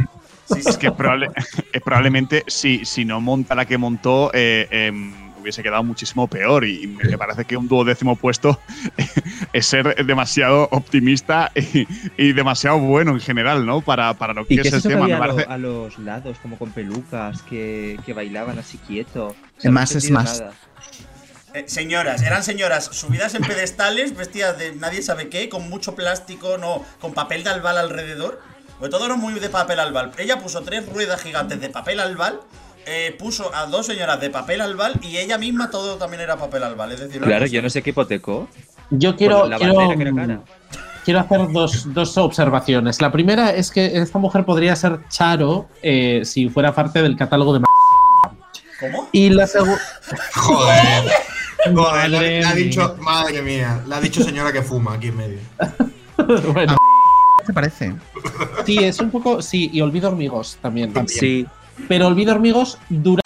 [0.55, 1.31] Es que probable-
[1.73, 6.65] eh, probablemente si, si no monta la que montó, eh, em, hubiese quedado muchísimo peor.
[6.65, 8.59] Y me parece que un duodécimo puesto
[9.53, 13.81] es ser demasiado optimista y, y demasiado bueno en general, ¿no?
[13.81, 15.07] Para, para lo que ¿Y es es el tema.
[15.07, 19.35] Me a, lo- parece- a los lados, como con pelucas, que, que bailaban así quieto?
[19.65, 20.39] Más es entendido más.
[20.39, 20.53] nada.
[21.55, 26.59] Eh, señoras, eran señoras subidas en pedestales, vestidas de nadie sabe qué, con mucho plástico,
[26.59, 28.39] no, con papel de albal alrededor.
[28.79, 30.11] Porque todo era muy de papel albal.
[30.17, 32.39] Ella puso tres ruedas gigantes de papel albal,
[32.85, 36.63] eh, puso a dos señoras de papel albal y ella misma todo también era papel
[36.63, 36.93] albal.
[36.93, 38.47] Es decir, Claro, cosa- yo no sé qué hipotecó.
[38.89, 40.41] Yo quiero, Con la quiero, bandera que era cara.
[41.05, 43.01] quiero hacer dos, dos observaciones.
[43.01, 47.53] La primera es que esta mujer podría ser Charo eh, si fuera parte del catálogo
[47.59, 47.59] de.
[48.79, 49.09] ¿Cómo?
[49.11, 49.79] Y la segunda.
[50.35, 51.11] Joder.
[51.73, 55.39] Madre la ha dicho, madre mía, la ha dicho señora que fuma aquí en medio.
[56.53, 56.77] bueno,
[57.49, 57.95] ¿Qué te parece?
[58.63, 59.41] sí, es un poco.
[59.41, 60.93] Sí, y olvido hormigos también.
[60.93, 61.19] también.
[61.19, 61.47] Sí.
[61.87, 63.23] Pero olvido hormigos dura.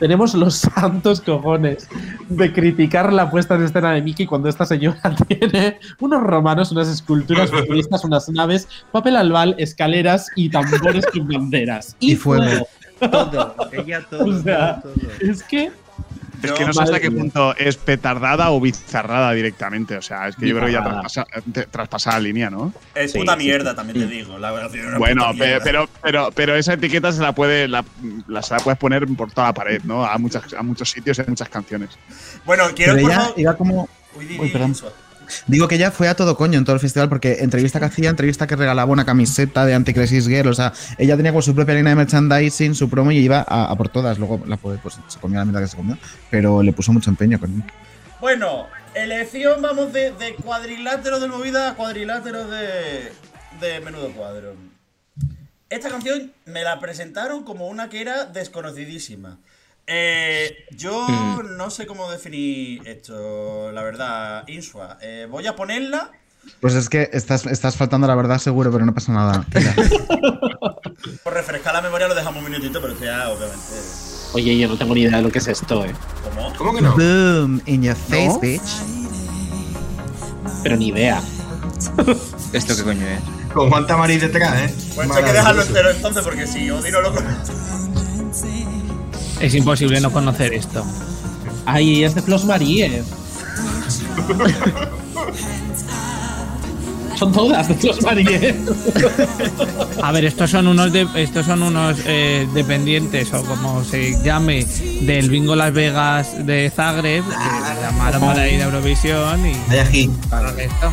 [0.00, 1.88] Tenemos los santos cojones
[2.28, 6.88] de criticar la puesta en escena de Mickey cuando esta señora tiene unos romanos, unas
[6.88, 11.96] esculturas futuristas, unas naves, papel albal, escaleras y tambores con banderas.
[12.00, 12.66] Y fuego.
[12.98, 13.54] Todo.
[13.72, 14.24] Ella todo.
[14.36, 15.10] O sea, todo, todo.
[15.20, 15.70] Es que
[16.42, 19.96] Es que no sé hasta qué punto es petardada o bizarrada directamente.
[19.96, 22.72] O sea, es que yo creo que ya traspasa, te- traspasa la línea, ¿no?
[22.94, 24.38] Es Sí, puta sí, mierda, también te digo.
[24.38, 27.84] La verdad, una Bueno, pero, pero, pero esa etiqueta se la puede la,
[28.28, 30.04] la- se la puedes poner por toda la pared, ¿no?
[30.04, 31.90] A, muchas, a muchos sitios y a muchas canciones.
[32.44, 33.88] Bueno, quiero Pero ella iba como.
[34.14, 34.74] Uy, di- Uy, perdón.
[35.46, 38.10] Digo que ella fue a todo coño en todo el festival porque entrevista que hacía,
[38.10, 40.48] entrevista que regalaba una camiseta de Anticrisis Girl.
[40.48, 43.74] O sea, ella tenía como su propia línea de merchandising, su promo y iba a,
[43.76, 44.18] por todas.
[44.18, 45.98] Luego la pues, se comió la mitad que se comió,
[46.30, 47.64] pero le puso mucho empeño con
[48.20, 53.12] Bueno, elección, vamos, de, de cuadrilátero de movida a cuadrilátero de,
[53.60, 54.54] de menudo cuadro.
[55.68, 59.38] Esta canción me la presentaron como una que era desconocidísima.
[59.86, 64.98] Eh, yo no sé cómo definir esto, la verdad, Insua.
[65.00, 66.10] Eh, voy a ponerla.
[66.60, 69.44] Pues es que estás, estás faltando la verdad seguro, pero no pasa nada.
[71.24, 73.74] Por refrescar la memoria lo dejamos un minutito, pero ya, obviamente.
[74.32, 75.94] Oye, yo no tengo ni idea de lo que es esto, eh.
[76.24, 76.52] ¿Cómo?
[76.56, 76.94] ¿Cómo que no?
[76.96, 78.82] Boom, in your face, bitch.
[80.62, 81.22] Pero ni idea.
[82.52, 83.20] ¿Esto qué coño es?
[83.52, 84.74] Con Juan Tamariz detrás, ¿eh?
[84.94, 87.52] Pues hay que dejarlo entero entonces, porque si Odi no lo conoce.
[89.40, 90.84] Es imposible no conocer esto.
[91.66, 93.02] Ay, es de Flos Marie.
[97.18, 98.54] Son todas de Flos Marie.
[100.02, 104.66] A ver, estos son unos de, estos son unos eh, dependientes o como se llame
[105.00, 109.86] del Bingo Las Vegas de Zagreb que le llamaron para ir a Eurovisión y Vaya
[109.86, 110.10] hit.
[110.28, 110.92] para esto.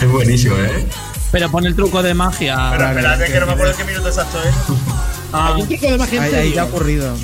[0.00, 0.86] Es buenísimo, ¿eh?
[1.30, 2.68] Pero pon el truco de magia.
[2.72, 4.54] Pero espérate, que no me acuerdo qué minuto exacto es.
[5.32, 7.14] Ah, Hay un truco de magia Ahí, ahí ya ha ocurrido.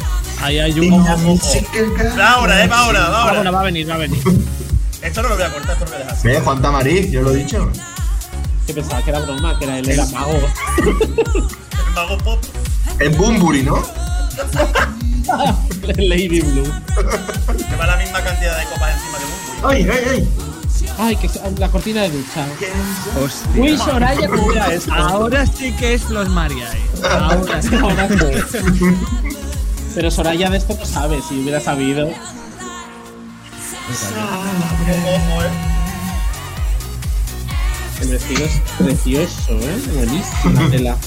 [0.41, 1.05] ahí hay un.
[1.05, 3.51] Va ahora, eh, va ahora, va Ah, ahora.
[3.51, 4.23] va a venir, va a venir.
[5.03, 6.45] Esto no lo voy a cortar, esto lo voy a dejar.
[6.45, 7.69] Juan Tamariz, yo lo he dicho.
[8.65, 10.35] Que pensaba que era broma, que era él, era mago.
[10.85, 12.45] El mago pop.
[13.01, 13.83] Es Bumburi, ¿no?
[15.99, 16.65] Lady Blue.
[17.69, 19.69] Que va la misma cantidad de copas encima de Bumbu.
[19.69, 20.29] ¡Ay, ay, ay!
[20.99, 22.47] Ay, que la cortina de ducha.
[23.23, 23.63] Hostia.
[23.63, 24.93] Uy, Soraya, ¿cómo era esto?
[24.95, 26.71] Ahora sí que es los María.
[26.73, 26.81] eh.
[27.11, 28.17] Ahora sí, ahora sí.
[29.95, 32.09] Pero Soraya de esto no sabe, si hubiera sabido.
[38.01, 39.83] El vestido es precioso, ¿eh?
[39.95, 40.97] Buenísima tela.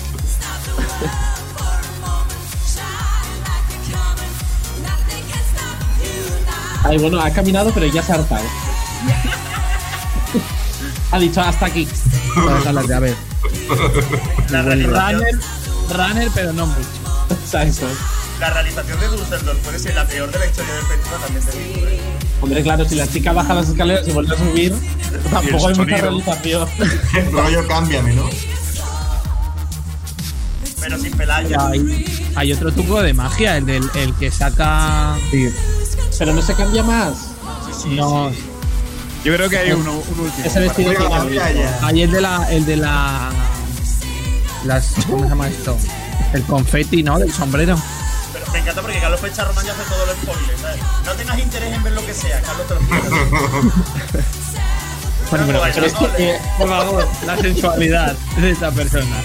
[6.84, 8.46] Ay, bueno, ha caminado, pero ya se ha hartado.
[11.12, 11.88] Ha dicho hasta aquí.
[11.88, 13.16] De a ver.
[14.50, 15.40] La realización, Runner,
[15.90, 16.88] runner, pero no mucho.
[17.30, 17.88] Exacto.
[18.40, 21.58] la realización de Dusseldorf puede ser la peor de la historia del festival, también te
[21.58, 21.88] digo.
[21.88, 22.00] ¿eh?
[22.42, 24.74] Hombre, claro, si la chica baja las escaleras y vuelve a subir,
[25.30, 26.68] tampoco hay mucha realización.
[27.32, 28.30] Rollo, cámbiame, ¿no?
[30.80, 31.60] Pero sin Pelayo.
[31.60, 35.18] Hay, hay otro truco de magia, el del el que saca.
[35.32, 35.50] Sí.
[36.18, 37.30] Pero no se cambia más.
[37.88, 38.32] No,
[39.24, 40.46] Yo creo que hay uno, un último.
[40.46, 40.98] Ese vestido que
[41.82, 42.52] hay el de la.
[42.52, 43.32] El de la.
[44.66, 45.78] Las, ¿Cómo se llama esto?
[46.34, 47.18] El confeti, ¿no?
[47.18, 47.78] Del sombrero.
[48.34, 50.82] Pero me encanta porque Carlos Pecha Román ya hace todo el spoiler, ¿sabes?
[51.06, 52.82] No tengas interés en ver lo que sea, Carlos te lo.
[55.30, 59.16] Bueno, pero, es que, por favor, la sensualidad de esta persona.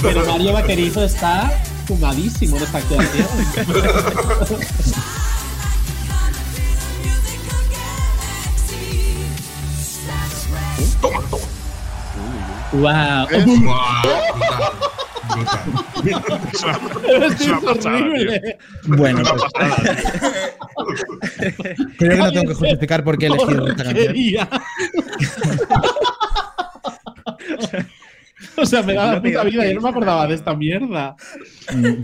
[0.00, 1.50] Pero Mario Vaquerizo está
[1.86, 3.26] fumadísimo en esta actuación.
[12.72, 13.26] ¡Wow!
[13.30, 13.44] ¿Eh?
[13.46, 14.02] Buah,
[15.34, 17.24] brutal, brutal.
[17.24, 17.48] Es
[17.86, 18.58] horrible.
[18.84, 19.42] Bueno, pues,
[21.98, 24.14] creo que no tengo que justificar por qué he elegido esta canción.
[28.56, 31.16] O sea, me da la puta vida, yo no me acordaba de esta mierda.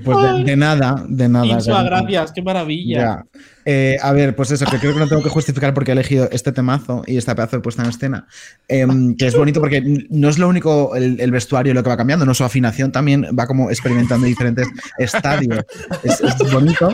[0.04, 1.46] Pues de, de nada, de nada.
[1.46, 1.86] Gary.
[1.86, 2.98] gracias, qué maravilla.
[2.98, 3.24] Ya.
[3.66, 6.28] Eh, a ver, pues eso, que creo que no tengo que justificar porque he elegido
[6.30, 8.26] este temazo y esta pedazo de puesta en escena.
[8.68, 11.96] Em, que es bonito porque no es lo único el, el vestuario lo que va
[11.96, 15.64] cambiando, no su afinación también va como experimentando diferentes estadios.
[16.02, 16.92] Es, es bonito.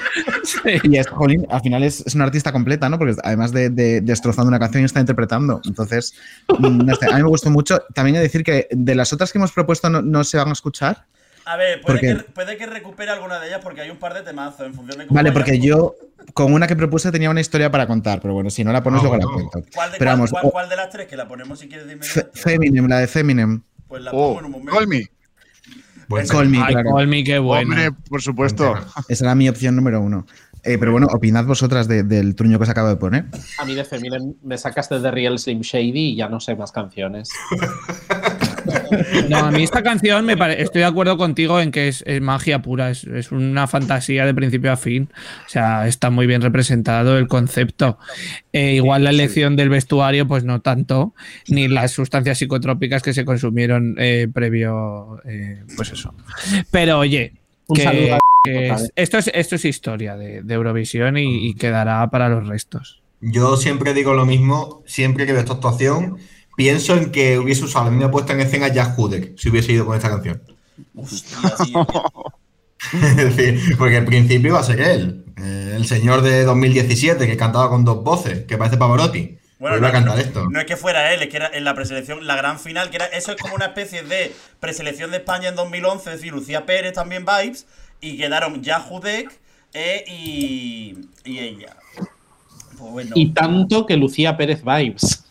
[0.84, 2.98] Y es, jolín, al final es, es una artista completa, ¿no?
[2.98, 5.60] Porque además de, de- destrozando una canción, está interpretando.
[5.64, 6.14] Entonces,
[6.58, 7.80] mm, no sé, a mí me gustó mucho.
[7.94, 10.48] También he de decir que de las otras que hemos propuesto no, no se van
[10.48, 11.04] a escuchar.
[11.46, 14.14] A ver, puede ¿Por que, puede que recupere alguna de ellas porque hay un par
[14.14, 15.94] de temazos en función de cómo Vale, porque yo
[16.34, 19.00] con una que propuse tenía una historia para contar, pero bueno, si no la pones,
[19.00, 19.48] Ah, luego la bueno.
[19.50, 19.70] cuento.
[19.74, 21.06] ¿Cuál de, Pero cuál- vamos, cuál- cuál de las tres?
[21.08, 22.30] Que la ponemos si quieres de inmediato.
[22.34, 23.62] Feminem, la de Feminem.
[23.88, 24.72] Pues la pongo Oh, en un momento.
[24.72, 25.02] call me.
[26.08, 26.90] Buen Call me, Ay, claro.
[26.94, 27.70] Call me, qué bueno.
[27.72, 28.74] Hombre, por supuesto.
[29.08, 30.26] Esa era mi opción número uno.
[30.64, 33.26] Eh, pero bueno, opinad vosotras de- del truño que os acabo de poner.
[33.58, 36.70] A mí de Feminem me sacaste de Real Slim Shady y ya no sé más
[36.72, 37.30] canciones.
[39.28, 42.20] No, a mí esta canción me pare- estoy de acuerdo contigo en que es, es
[42.20, 45.08] magia pura, es, es una fantasía de principio a fin.
[45.46, 47.98] O sea, está muy bien representado el concepto.
[48.52, 51.14] Eh, igual la elección del vestuario, pues no tanto,
[51.48, 56.14] ni las sustancias psicotrópicas que se consumieron eh, previo, eh, pues eso.
[56.70, 57.32] Pero oye,
[57.66, 58.92] Un que- saludo a que otra es- vez.
[58.96, 63.00] esto, es, esto es historia de, de Eurovisión y, y quedará para los restos.
[63.22, 66.16] Yo siempre digo lo mismo, siempre que veo esta actuación,
[66.60, 69.86] pienso en que hubiese usado la misma puesta en escena Jack Hudek si hubiese ido
[69.86, 70.42] con esta canción.
[70.94, 71.86] Hostia, tío.
[72.92, 77.36] Es decir, porque al principio va a ser él, eh, el señor de 2017 que
[77.38, 79.38] cantaba con dos voces, que parece Pavarotti.
[79.58, 80.48] Bueno, iba a no, cantar no- esto.
[80.50, 82.96] no es que fuera él, es que era en la preselección, la gran final, que
[82.96, 86.66] era eso es como una especie de preselección de España en 2011, es decir, Lucía
[86.66, 87.66] Pérez también vibes,
[88.02, 89.30] y quedaron ya Judek
[89.72, 91.76] eh, y, y ella.
[92.78, 93.10] Pues bueno.
[93.14, 95.29] Y tanto que Lucía Pérez Vibes.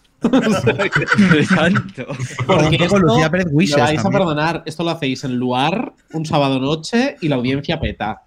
[2.45, 6.25] Porque esto, Lucía Pérez Wishes me vais a perdonar, esto lo hacéis en Luar, un
[6.25, 8.23] sábado noche y la audiencia peta.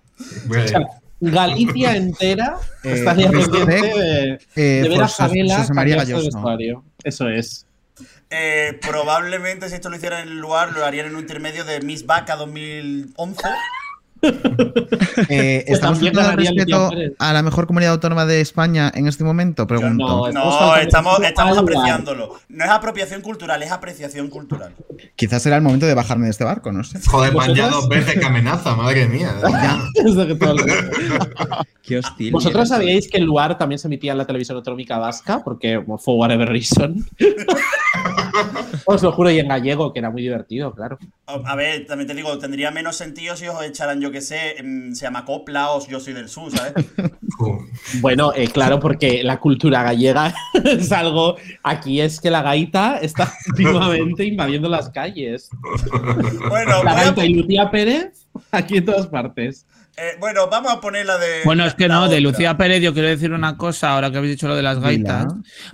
[0.46, 0.81] Bueno, O sea,
[1.20, 6.85] Galicia entera Eh, estaría respect, pendiente de, eh, de ver por a José María vestuario.
[7.05, 7.66] Eso es.
[8.28, 11.81] Eh, probablemente si esto lo hicieran en el lugar, lo harían en un intermedio de
[11.83, 13.42] Miss Vaca 2011.
[15.29, 19.67] Eh, Pues ¿Estamos ganaría respeto a la mejor comunidad autónoma de España en este momento?
[19.67, 20.05] Pregunto.
[20.07, 21.65] no, Estamos No, faltando estamos, estamos lugar.
[21.77, 22.35] apreciándolo.
[22.49, 24.73] No es apropiación cultural, es apreciación cultural.
[25.17, 27.01] Quizás será el momento de bajarme de este barco, no sé.
[27.07, 29.35] Joder, van ya dos veces que amenaza, madre mía.
[31.83, 32.33] Qué hostil.
[32.33, 35.41] ¿Vosotros sabíais que el Luar también se emitía en la televisión autonómica vasca?
[35.43, 37.05] Porque, for whatever reason.
[38.85, 40.99] Os lo juro, y en gallego, que era muy divertido, claro.
[41.27, 44.59] A a ver, también te digo, tendría menos sentido si os echaran, yo que sé,
[44.59, 46.75] em, se llama Copla o Yo soy del sur, ¿sabes?
[48.01, 50.33] Bueno, eh, claro, porque la cultura gallega
[50.64, 51.37] es algo.
[51.62, 55.51] Aquí es que la gaita está continuamente invadiendo las calles.
[56.48, 59.66] Bueno, La a gaita y Lucía Pérez, aquí en todas partes.
[59.96, 61.40] Eh, bueno, vamos a poner la de.
[61.44, 62.20] Bueno, es que no, de.
[62.20, 65.26] Lucía Pérez yo quiero decir una cosa, ahora que habéis dicho lo de las gaitas,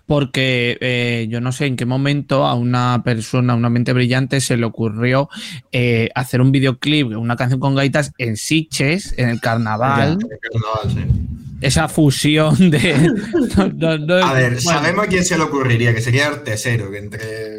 [0.06, 4.40] porque eh, yo no sé en qué momento a una persona, a una mente brillante,
[4.40, 5.28] se le ocurrió
[5.72, 11.20] eh, hacer un videoclip, una canción con gaitas en Siches, en el carnaval, Carnaval, sí.
[11.60, 12.94] esa fusión de...
[13.56, 16.90] no, no, no- A ver, bueno, sabemos a quién se le ocurriría, que sería Artesero,
[16.90, 17.58] que entre,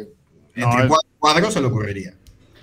[0.54, 2.14] entre cuatro cuadros se le ocurriría.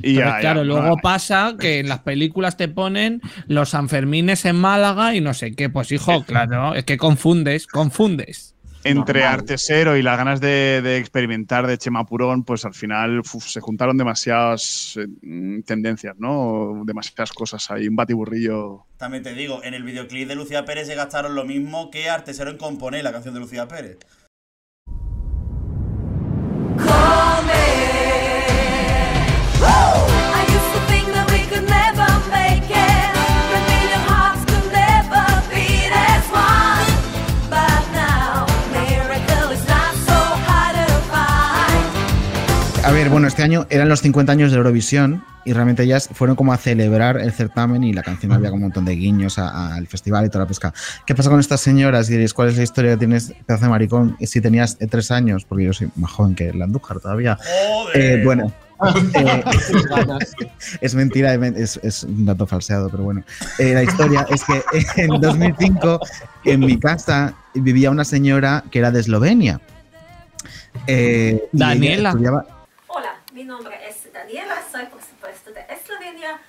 [0.02, 1.02] Y ya, ya, claro, luego vale.
[1.02, 5.70] pasa que en las películas te ponen los Sanfermines en Málaga y no sé qué.
[5.70, 8.54] Pues hijo, claro, es que confundes, confundes.
[8.84, 9.40] entre Normal.
[9.40, 13.60] Artesero y las ganas de, de experimentar de Chema Purón, pues al final uf, se
[13.60, 16.84] juntaron demasiadas eh, tendencias, ¿no?
[16.86, 18.86] Demasiadas cosas ahí, un batiburrillo.
[18.98, 22.50] También te digo, en el videoclip de Lucía Pérez se gastaron lo mismo que Artesero
[22.52, 23.98] en componer la canción de Lucía Pérez.
[42.88, 46.38] A ver, bueno, este año eran los 50 años de Eurovisión y realmente ellas fueron
[46.38, 49.88] como a celebrar el certamen y la canción había como un montón de guiños al
[49.88, 50.74] festival y toda la pesca.
[51.06, 52.08] ¿Qué pasa con estas señoras?
[52.08, 55.12] Y diréis, ¿cuál es la historia que tienes, pedazo de maricón, si tenías eh, tres
[55.12, 55.44] años?
[55.44, 57.38] Porque yo soy más joven que la Andújar todavía.
[57.38, 58.20] ¡Joder!
[58.22, 58.54] Eh, bueno,
[59.16, 59.44] eh,
[60.80, 63.22] es mentira, es, es un dato falseado, pero bueno.
[63.60, 64.64] Eh, la historia es que
[65.02, 66.00] en 2005
[66.46, 69.60] en mi casa vivía una señora que era de Eslovenia.
[70.88, 72.12] Eh, Daniela.
[72.12, 72.57] estudiaba-
[73.38, 76.42] mi nombre es Daniela, soy por supuesto de Eslovenia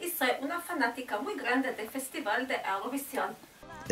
[0.00, 3.30] y soy una fanática muy grande del Festival de Eurovisión.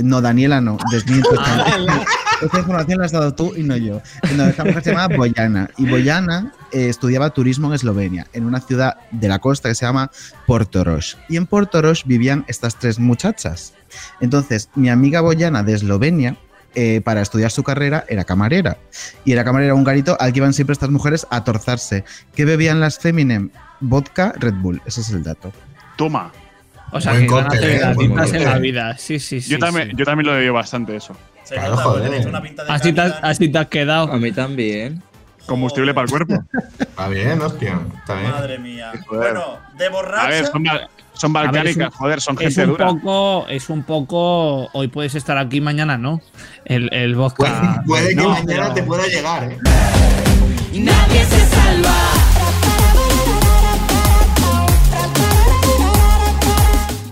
[0.01, 1.31] No, Daniela no, desmiento.
[2.43, 4.01] Esta información la has dado tú y no yo.
[4.37, 5.69] No, esta mujer se llamaba Boyana.
[5.79, 9.87] Y Boyana eh, estudiaba turismo en Eslovenia, en una ciudad de la costa que se
[9.87, 10.12] llama
[10.47, 11.17] Portorož.
[11.29, 13.75] Y en Portorož vivían estas tres muchachas.
[14.21, 16.37] Entonces, mi amiga Boyana de Eslovenia,
[16.75, 18.77] eh, para estudiar su carrera, era camarera.
[19.25, 22.05] Y era camarera un garito al que iban siempre estas mujeres a torzarse.
[22.35, 23.51] ¿Qué bebían las Feminem?
[23.81, 24.81] Vodka, Red Bull.
[24.87, 25.53] Ese es el dato.
[25.97, 26.33] Toma.
[26.93, 27.49] O sea, Buen que van a
[28.23, 28.45] hacer ¿eh?
[28.45, 28.97] En la vida.
[28.99, 29.51] Sí, sí, sí.
[29.51, 29.97] yo, también, sí.
[29.97, 31.17] yo también lo he bebido bastante eso.
[31.49, 32.27] Claro, joder.
[32.27, 33.31] una pinta de Así te, has, calidad.
[33.31, 34.13] así te has quedado.
[34.13, 35.03] A mí también.
[35.47, 36.35] Combustible para el cuerpo.
[36.79, 37.81] Está bien, hostia.
[37.99, 38.31] Está bien.
[38.31, 38.93] Madre mía.
[39.09, 40.29] Bueno, de A borracha.
[40.29, 42.87] ver, son, bal- son ver, es balcánicas, un- joder, son Es gente un dura.
[42.89, 44.69] poco, es un poco.
[44.73, 46.21] Hoy puedes estar aquí, mañana no.
[46.65, 47.83] El, el Puede, vodka.
[47.87, 49.59] puede que no, mañana pero- te pueda llegar, ¿eh?
[50.73, 51.91] Nadie se salva.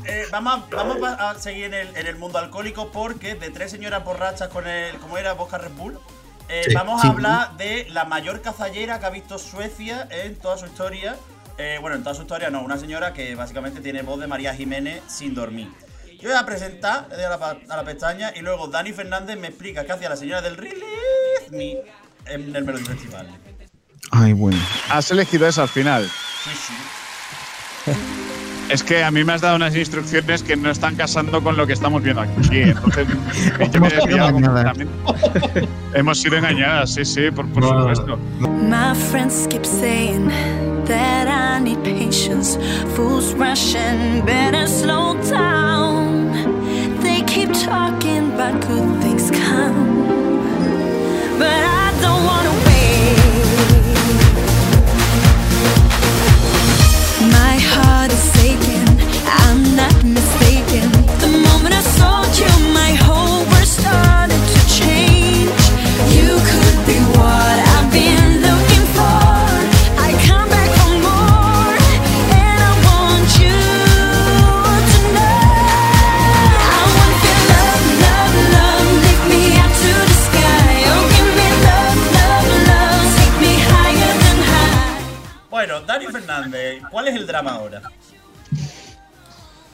[0.07, 3.51] Eh, vamos a, vamos a a seguir en el, en el mundo alcohólico porque de
[3.51, 4.97] tres señoras borrachas con el.
[4.99, 5.33] ¿Cómo era?
[5.35, 5.99] Vodka Red Bull.
[6.48, 7.07] Eh, Sí, vamos sí.
[7.07, 11.16] a hablar de la mayor cazallera que ha visto Suecia en toda su historia.
[11.59, 14.55] Eh, bueno, en toda su historia no, una señora que básicamente tiene voz de María
[14.55, 15.68] Jiménez sin dormir.
[16.20, 19.37] Yo voy a presentar le doy a la, a la pestaña y luego Dani Fernández
[19.38, 21.78] me explica qué hacía la señora del Release Me
[22.26, 23.28] en el Melody Festival.
[24.12, 24.59] Ay, bueno.
[24.88, 26.09] Has elegido esa al final.
[26.44, 27.90] Sí, sí.
[28.72, 31.66] Es que a mí me has dado unas instrucciones que no están casando con lo
[31.66, 32.62] que estamos viendo aquí.
[32.62, 33.06] Entonces,
[33.72, 34.32] yo me he Hemos sido engañadas.
[34.32, 35.68] completamente.
[35.94, 37.78] Hemos sido engañadas, sí, sí, por, por No.
[37.80, 38.18] supuesto.
[38.40, 40.28] My friends keep saying
[40.87, 42.56] that I need patience.
[42.96, 46.32] Fools rushing, better slow down.
[47.02, 50.06] They keep talking about good things come,
[51.38, 53.18] but I don't wanna wait.
[57.30, 58.41] My heart is
[86.90, 87.83] ¿cuál es el drama ahora?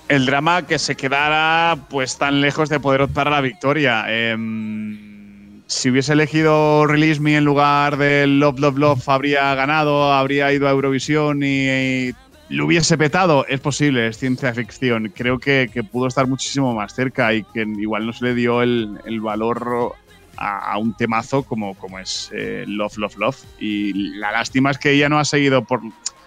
[0.09, 4.04] El drama que se quedara pues tan lejos de poder optar a la victoria.
[4.09, 10.50] Em, si hubiese elegido Release Me en lugar de Love, Love, Love, habría ganado, habría
[10.52, 12.12] ido a Eurovisión y,
[12.48, 13.46] lo hubiese petado.
[13.46, 15.12] Es posible, es ciencia ficción.
[15.14, 18.98] Creo que, pudo estar muchísimo más cerca y que igual no se le dio el,
[19.04, 19.94] el valor
[20.38, 23.44] a, a un temazo como, como es eh, Love, Love, Love.
[23.61, 25.83] Y la lástima es que ella no ha seguido por,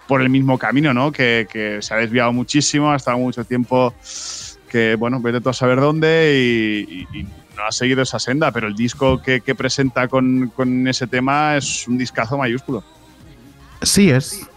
[0.07, 1.11] por el mismo camino, ¿no?
[1.11, 3.93] Que, que se ha desviado muchísimo, ha estado mucho tiempo
[4.69, 7.07] que, bueno, vete tú a saber dónde y,
[7.55, 11.57] no ha seguido esa senda, pero el disco que, que presenta con, con ese tema
[11.57, 12.81] es un discazo mayúsculo.
[13.81, 14.49] Sí es.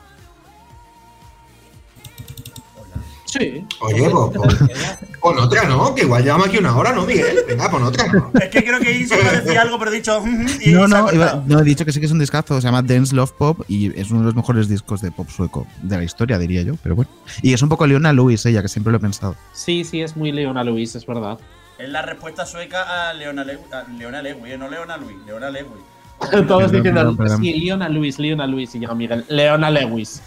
[3.37, 3.66] Sí.
[3.81, 5.92] Oye, pues, pues, pon otra, ¿no?
[5.94, 7.38] Que igual llevamos aquí una hora, ¿no, Miguel?
[7.49, 8.07] Venga, pon otra.
[8.12, 8.31] ¿no?
[8.40, 10.20] Es que creo que Inso iba a decir algo, pero he dicho.
[10.25, 12.66] "Mm, y No, no, iba- no, he dicho que sí que es un discazo, se
[12.66, 15.97] llama Dance Love Pop y es uno de los mejores discos de pop sueco de
[15.97, 17.11] la historia, diría yo, pero bueno.
[17.43, 19.35] Y es un poco Leona Lewis, ella, que siempre lo he pensado.
[19.53, 21.39] Sí, sí, es muy Leona Luis, es verdad.
[21.78, 25.82] Es la respuesta sueca a Leona, Lew a Leona Lewis, no Leona Luis, Leona Lewis.
[26.47, 30.22] Todos diciendo, sí, Leona Luis, Leona Luis, y llega Miguel, Leona Lewis.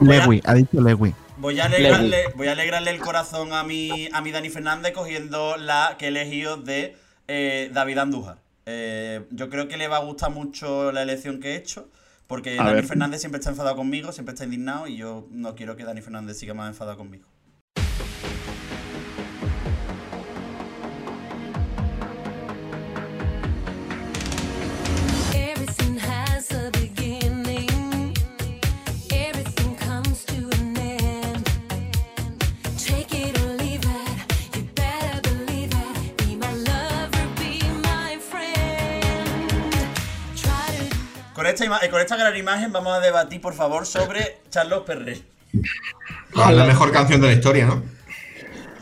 [0.00, 1.14] Lewy, ha dicho Lewy.
[1.38, 5.56] Voy a alegrarle, voy a alegrarle el corazón a mi, a mi Dani Fernández cogiendo
[5.58, 6.96] la que he elegido de
[7.28, 8.38] eh, David Andújar.
[8.64, 11.90] Eh, yo creo que le va a gustar mucho la elección que he hecho.
[12.26, 12.86] Porque A Dani ver.
[12.86, 16.38] Fernández siempre está enfadado conmigo, siempre está indignado y yo no quiero que Dani Fernández
[16.38, 17.26] siga más enfadado conmigo.
[25.34, 26.70] Everything has a
[41.46, 45.22] Con esta, ima- con esta gran imagen vamos a debatir, por favor, sobre Charlos Perret.
[46.34, 47.82] La, la mejor canción de la historia, ¿no?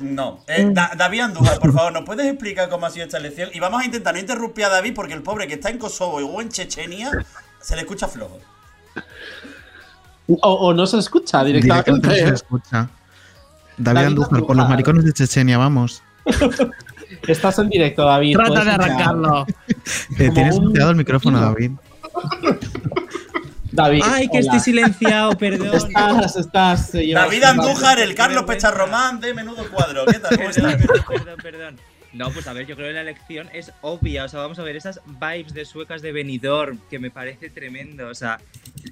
[0.00, 0.40] No.
[0.48, 3.50] Eh, Da- David Andújar, por favor, ¿nos puedes explicar cómo ha sido esta elección?
[3.52, 6.16] Y vamos a intentar no interrumpir a David porque el pobre que está en Kosovo
[6.16, 7.10] o en Chechenia
[7.60, 8.40] se le escucha flojo.
[10.28, 12.88] O, o no se escucha Directamente no se escucha.
[13.76, 16.02] David David Andújar, por los maricones de Chechenia, vamos.
[17.28, 18.36] Estás en directo, David.
[18.36, 19.46] Trata puedes de arrancarlo.
[20.18, 21.72] Eh, tienes un- muteado el micrófono, David.
[23.74, 24.02] David.
[24.04, 24.40] Ay, que hola.
[24.40, 25.74] estoy silenciado, perdón.
[25.74, 26.92] Estás, estás.
[26.92, 30.06] David Andújar, el Carlos Pecharromán de Menudo Cuadro.
[30.06, 30.36] ¿Qué tal?
[30.36, 30.76] ¿Cómo estás?
[30.76, 31.80] perdón, perdón, perdón.
[32.12, 34.24] No, pues a ver, yo creo que la elección es obvia.
[34.24, 38.06] O sea, vamos a ver esas vibes de suecas de Benidorm, que me parece tremendo.
[38.06, 38.38] O sea,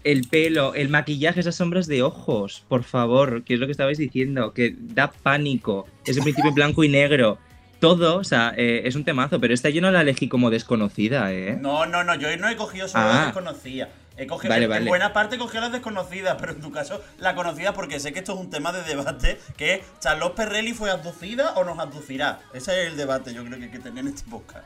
[0.03, 3.99] el pelo, el maquillaje, esas sombras de ojos, por favor, que es lo que estabais
[3.99, 5.87] diciendo, que da pánico.
[6.05, 7.39] Ese principio en blanco y negro.
[7.83, 11.33] Todo, o sea, eh, es un temazo, pero esta yo no la elegí como desconocida,
[11.33, 11.59] ¿eh?
[11.61, 13.09] No, no, no, yo no he cogido solo Ah.
[13.09, 13.89] las desconocidas.
[14.17, 17.35] He cogido, Vale, en, buena parte he cogido las desconocidas, pero en tu caso la
[17.35, 20.93] conocida porque sé que esto es un tema de debate, que es, ¿Charlotte Perrelli fue
[20.93, 22.39] abducida o nos abducirá?
[22.55, 24.65] Ese es el debate yo creo que hay que tener en este podcast.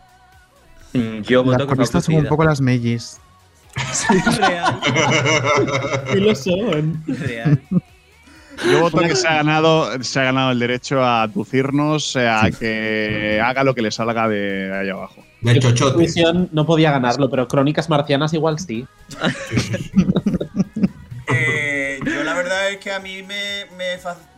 [0.92, 3.18] Mm, Yo Las voto que fue son un poco las mellis.
[4.38, 4.78] Real,
[6.12, 7.02] Sí lo son.
[7.06, 7.62] real.
[8.64, 12.50] Yo voto que se ha ganado, se ha ganado el derecho a aducirnos, eh, a
[12.50, 15.24] que haga lo que le salga de ahí abajo.
[15.40, 15.98] De chochote.
[15.98, 18.86] Misión no podía ganarlo, pero Crónicas Marcianas igual sí.
[21.28, 23.66] Eh, yo la verdad es que a mí me,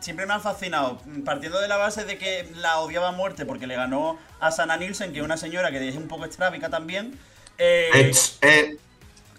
[0.01, 3.67] siempre me ha fascinado, partiendo de la base de que la odiaba a muerte porque
[3.67, 7.19] le ganó a Sana Nielsen, que es una señora que es un poco estrábica también.
[7.59, 8.11] Eh,
[8.41, 8.77] eh,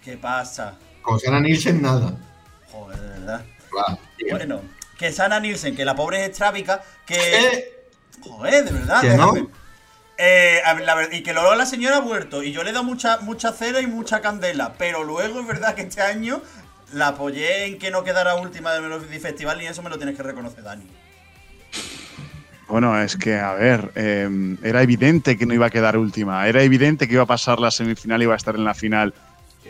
[0.03, 0.77] ¿Qué pasa?
[1.01, 2.15] con Sana Nielsen, nada.
[2.71, 3.45] Joder, de verdad.
[4.29, 4.61] Bueno,
[4.97, 7.15] que Sana Nielsen, que la pobre es estrábica, que...
[7.15, 7.73] Eh,
[8.21, 9.33] Joder, de verdad, ¿Que no?
[10.21, 13.19] Eh, la y que luego la señora ha vuelto y yo le he dado mucha,
[13.19, 16.41] mucha cera y mucha candela, pero luego es verdad que este año
[16.91, 20.17] la apoyé en que no quedara última del Melody Festival y eso me lo tienes
[20.17, 20.85] que reconocer, Dani.
[22.67, 26.61] Bueno, es que, a ver, eh, era evidente que no iba a quedar última, era
[26.63, 29.13] evidente que iba a pasar la semifinal y iba a estar en la final.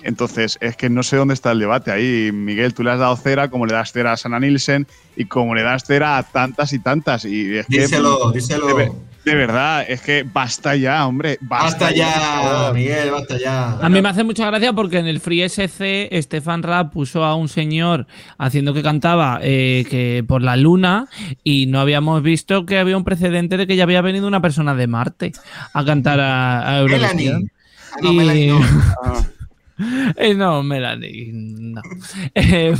[0.03, 2.31] Entonces, es que no sé dónde está el debate ahí.
[2.33, 5.55] Miguel, tú le has dado cera como le das cera a Sana Nielsen y como
[5.55, 7.25] le das cera a tantas y tantas.
[7.25, 8.67] Y es que, díselo, díselo.
[8.67, 8.91] De, ver-
[9.25, 11.37] de verdad, es que basta ya, hombre.
[11.41, 12.71] Basta, Basta ya.
[12.73, 13.73] Miguel, basta ya.
[13.73, 17.35] A mí me hace mucha gracia porque en el Free SC Stefan Rapp puso a
[17.35, 21.07] un señor haciendo que cantaba eh, que por la luna
[21.43, 24.73] y no habíamos visto que había un precedente de que ya había venido una persona
[24.73, 25.33] de Marte
[25.73, 27.01] a cantar a, a Eurovisión.
[27.17, 27.51] Melanie.
[27.91, 28.59] Ah, no, Y- Melanie no.
[30.17, 31.81] Eh, no, Melanie, no.
[32.35, 32.75] Eh,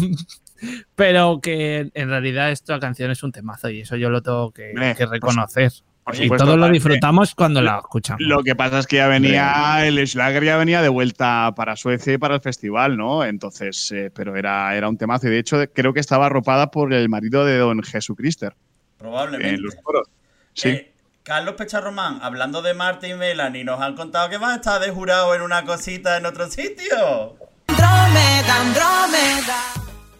[0.95, 4.74] pero que en realidad esta canción es un temazo y eso yo lo tengo que,
[4.97, 5.72] que reconocer.
[6.04, 8.22] por y supuesto, todos lo disfrutamos cuando la escuchamos.
[8.22, 12.14] Lo que pasa es que ya venía, el Schlager ya venía de vuelta para Suecia
[12.14, 13.24] y para el festival, ¿no?
[13.24, 15.28] Entonces, eh, pero era, era un temazo.
[15.28, 18.54] Y de hecho, creo que estaba arropada por el marido de Don Jesucristo
[18.97, 19.56] Probablemente.
[19.56, 20.10] en los coros.
[20.54, 20.88] Sí.
[21.30, 24.89] Carlos Pecharromán, hablando de Marte y Melanie, nos han contado que vas a estar de
[24.89, 27.38] jurado en una cosita en otro sitio.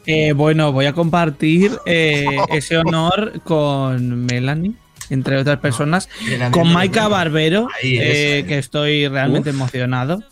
[0.06, 4.76] Eh, bueno, voy a compartir eh, ese honor con Melanie,
[5.10, 6.10] entre otras personas,
[6.52, 8.44] con Maika Barbero, Ahí, eso, eh, ahí.
[8.44, 10.24] que estoy realmente emocionado.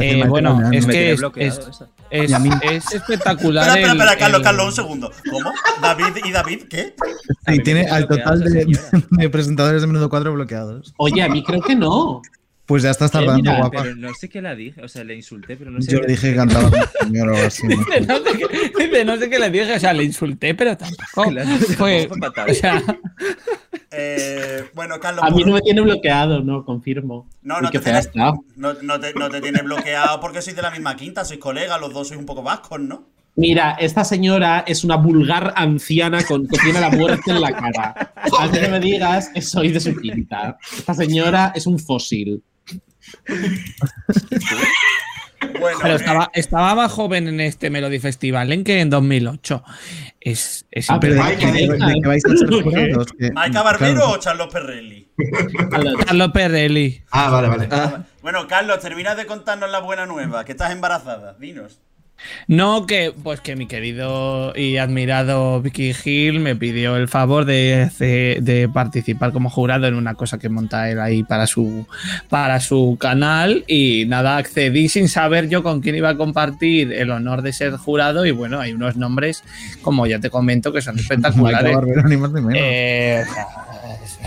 [0.00, 1.60] Eh, bueno, es Me que es, es-
[2.10, 3.66] es- Y a mí- es espectacular.
[3.66, 5.12] Espera, espera, el- espera, Carlos, el- Carlos, un segundo.
[5.30, 5.52] ¿Cómo?
[5.82, 6.94] ¿David y David qué?
[7.48, 8.66] Sí, tiene al total de,
[9.10, 10.94] de presentadores de menudo 4 bloqueados.
[10.96, 12.22] Oye, a mí creo que no.
[12.66, 13.82] Pues ya estás Eh, tardando, mira, guapa.
[13.82, 15.92] Pero no sé qué la dije, o sea, le insulté, pero no sé.
[15.92, 16.70] Yo le dije que cantaba
[17.02, 17.66] señor o así.
[17.66, 17.76] ¿no?
[17.84, 20.76] Dice, no sé qué, dice, no sé qué le dije, o sea, le insulté, pero
[20.76, 21.24] tampoco.
[21.30, 22.08] Claro, fue,
[22.48, 22.82] o sea,
[23.90, 27.28] Eh, bueno, Carlos, A mí no me tiene bloqueado, no, confirmo.
[27.42, 30.62] no, no qué te tienes, no, no te, no te tienes bloqueado porque sois de
[30.62, 33.08] la misma quinta, sois colegas, los dos sois un poco vascos, ¿no?
[33.36, 38.12] Mira, esta señora es una vulgar anciana con, que tiene la muerte en la cara.
[38.38, 40.56] Antes que me digas que soy de su quinta.
[40.76, 42.42] Esta señora es un fósil.
[45.60, 49.62] Bueno, Pero eh, estaba, estaba más joven en este Melody Festival en que en 2008.
[50.20, 53.06] Es, es Ah, Pero ¿de, Ay, qué- que- de- de qué vais a ser jurados?
[53.18, 55.06] Que- ¿Maika Barbero claro, o Charlos Perrelli?
[56.06, 57.02] Carlos Perrelli.
[57.10, 57.68] Ah, vale, vale.
[58.22, 61.34] Bueno, Carlos, termina de contarnos la buena nueva, que estás embarazada.
[61.38, 61.78] Dinos.
[62.48, 67.90] No, que pues que mi querido y admirado Vicky Hill me pidió el favor de,
[68.40, 71.86] de participar como jurado en una cosa que monta él ahí para su
[72.28, 77.10] para su canal y nada, accedí sin saber yo con quién iba a compartir el
[77.10, 79.42] honor de ser jurado y bueno, hay unos nombres,
[79.82, 81.74] como ya te comento, que son espectaculares.
[81.74, 82.58] Barbero, ni más ni menos.
[82.60, 83.24] Eh,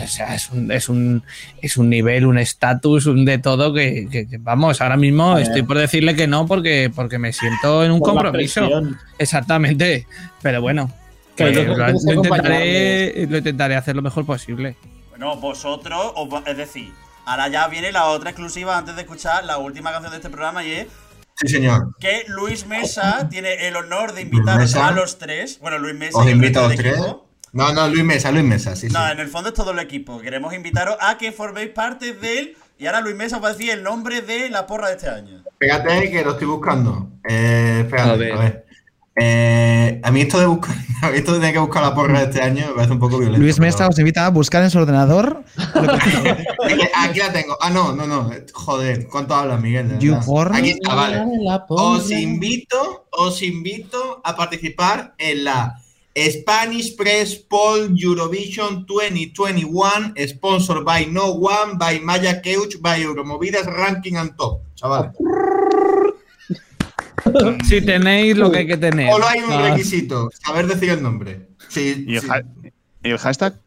[0.04, 1.24] o sea, es un, es un,
[1.62, 5.44] es un nivel, un estatus, un de todo que, que- que, vamos, ahora mismo ver.
[5.44, 8.68] estoy por decirle que no porque, porque me siento en un Por compromiso.
[9.18, 10.08] Exactamente.
[10.42, 10.92] Pero bueno,
[11.36, 11.56] Que pues,
[12.06, 14.76] lo, intentaré, lo intentaré hacer lo mejor posible.
[15.10, 16.92] Bueno, vosotros, os es decir,
[17.26, 20.64] ahora ya viene la otra exclusiva antes de escuchar la última canción de este programa
[20.64, 20.88] y es
[21.40, 21.96] Sí, señor.
[22.00, 24.88] que Luis Mesa tiene el honor de invitaros Mesa.
[24.88, 25.60] a los tres.
[25.60, 26.94] Bueno, Luis Mesa Os invito a los tres.
[26.94, 27.27] equipo.
[27.54, 28.94] No, no, Luis Mesa, Luis Mesa, sí, sí.
[28.94, 30.20] No, en el fondo es todo el equipo.
[30.20, 32.58] Queremos invitaros a que forméis parte de él.
[32.80, 35.10] Y ahora Luis Mesa os va a decir el nombre de la porra de este
[35.10, 35.44] año.
[35.60, 37.10] Fíjate que lo estoy buscando.
[37.28, 38.66] Eh, espérate, A a ver.
[39.20, 42.20] Eh, a mí esto de buscar, a mí esto de tener que buscar la porra
[42.20, 43.42] de este año me parece un poco violento.
[43.42, 45.44] Luis Mesa pero- os invita a buscar en su ordenador.
[45.74, 47.58] lo que- Eh, Aquí la tengo.
[47.60, 48.30] Ah, no, no, no.
[48.54, 49.88] Joder, ¿cuánto hablas, Miguel?
[49.88, 50.00] Verdad.
[50.02, 50.56] YouPorn.
[50.56, 51.24] Aquí está, vale.
[51.70, 55.80] Os invito, os invito a participar en la
[56.18, 64.18] Spanish Press Poll Eurovision 2021, sponsored by No One, by Maya Couch, by Euromovidas Ranking
[64.18, 64.62] and Top.
[64.76, 65.12] Chavales.
[67.68, 69.12] Si tenéis lo que hay que tener.
[69.12, 71.48] Solo hay un Ah, requisito, saber decir el nombre.
[71.70, 72.28] Sí, ¿Y el, sí.
[72.32, 72.44] ha-
[73.04, 73.60] y el hashtag?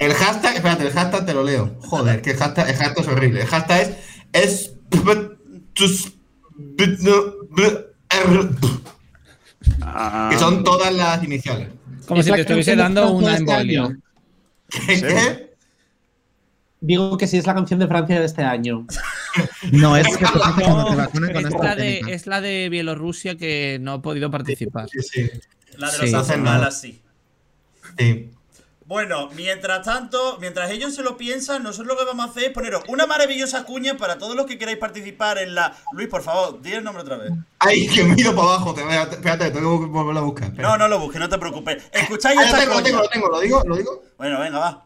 [0.00, 1.76] El hashtag, espérate, el hashtag te lo leo.
[1.80, 3.40] Joder, que el hashtag, el hashtag es horrible.
[3.42, 3.96] El hashtag
[4.32, 4.72] es.
[9.82, 11.68] Ah, Que son todas las iniciales.
[12.06, 13.96] Como si te estuviese dando una este embolia.
[14.68, 15.50] ¿Qué?
[16.82, 18.86] Digo que sí es la canción de Francia de este año.
[19.70, 22.10] No, es que con Es esta la, de, técnica.
[22.12, 24.88] es la de Bielorrusia que no ha podido participar.
[24.90, 25.30] Sí, sí.
[25.76, 26.10] La de Sí.
[26.10, 27.00] los Hacen Azafalas, sí.
[27.96, 28.30] sí.
[28.90, 32.50] Bueno, mientras tanto, mientras ellos se lo piensan, nosotros lo que vamos a hacer es
[32.50, 35.76] poneros una maravillosa cuña para todos los que queráis participar en la.
[35.92, 37.30] Luis, por favor, di el nombre otra vez.
[37.60, 38.74] Ay, que ido para abajo.
[38.74, 40.48] te- Espérate, espérate, tengo que volverlo a buscar.
[40.48, 40.68] espera.
[40.70, 41.84] No, no lo busques, no te preocupes.
[41.92, 43.28] Escucháis Ah, lo esta tengo, lo tengo, lo tengo.
[43.28, 43.62] ¿Lo digo?
[43.64, 44.02] ¿Lo digo?
[44.18, 44.84] Bueno, venga, va.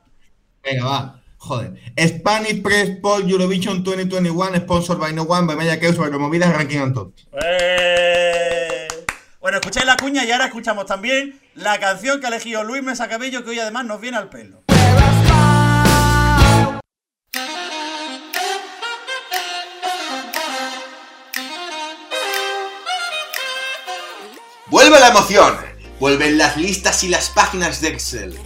[0.62, 1.20] Venga, va.
[1.38, 1.72] Joder.
[1.98, 6.78] Spanish Press Poll Eurovision 2021, sponsored by No One, by Maya Keus, by Movidas Ranking
[6.82, 7.10] and Top.
[7.42, 8.50] Eh.
[9.44, 13.10] Bueno, escucháis la cuña y ahora escuchamos también la canción que ha elegido Luis Mesa
[13.10, 14.62] Cabello, que hoy además nos viene al pelo.
[24.68, 25.54] Vuelve la emoción,
[26.00, 28.38] vuelven las listas y las páginas de Excel.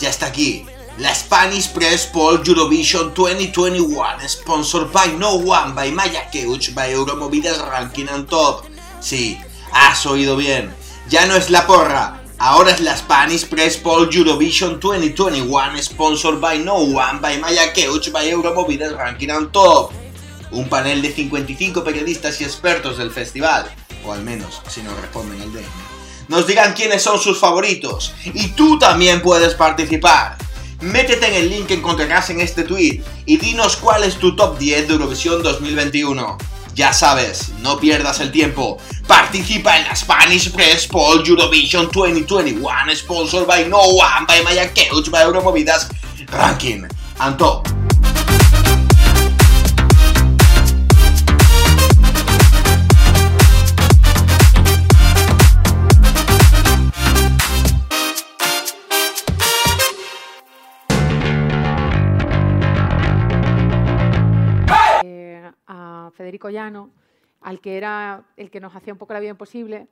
[0.00, 0.66] Ya está aquí,
[0.98, 7.64] la Spanish Press Poll Eurovision 2021, sponsored by No One, by Maya Couch, by Euromovidas
[7.68, 8.64] Ranking and Top.
[9.00, 9.38] Sí,
[9.72, 10.74] has oído bien,
[11.08, 16.58] ya no es la porra, ahora es la Spanish Press Poll Eurovision 2021, sponsored by
[16.58, 19.92] No One, by Maya Couch, by Euromovidas Ranking and Top
[20.52, 23.70] un panel de 55 periodistas y expertos del festival,
[24.04, 25.64] o al menos si nos responden al DM,
[26.28, 30.36] nos dirán quiénes son sus favoritos y tú también puedes participar.
[30.80, 34.58] Métete en el link que encontrarás en este tweet y dinos cuál es tu top
[34.58, 36.38] 10 de Eurovisión 2021.
[36.74, 38.78] Ya sabes, no pierdas el tiempo.
[39.06, 45.10] Participa en la Spanish Press Poll Eurovision 2021, sponsored by No One, by Maya Couch,
[45.10, 45.88] by Euromovidas,
[46.32, 46.86] Ranking
[47.18, 47.79] and Top.
[66.30, 66.90] Federico Llano,
[67.40, 69.88] al que era el que nos hacía un poco la vida imposible,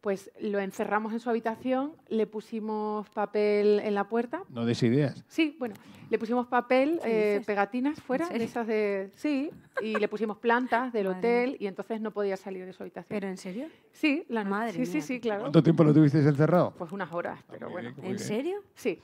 [0.00, 4.42] pues lo encerramos en su habitación, le pusimos papel en la puerta.
[4.50, 5.24] No des ideas.
[5.26, 5.74] Sí, bueno,
[6.08, 9.10] le pusimos papel, ¿Qué eh, pegatinas fuera, ¿En de esas de...
[9.16, 9.50] Sí,
[9.82, 13.08] y le pusimos plantas del Madre hotel y entonces no podía salir de su habitación.
[13.08, 13.66] ¿Pero en serio?
[13.90, 15.02] Sí, la no- Madre sí, sí, mía.
[15.02, 15.40] sí, claro.
[15.40, 16.72] ¿Cuánto tiempo lo tuvisteis encerrado?
[16.78, 17.90] Pues unas horas, pero muy bueno.
[17.96, 18.18] bien, ¿En bien.
[18.28, 18.62] serio?
[18.76, 19.00] Sí.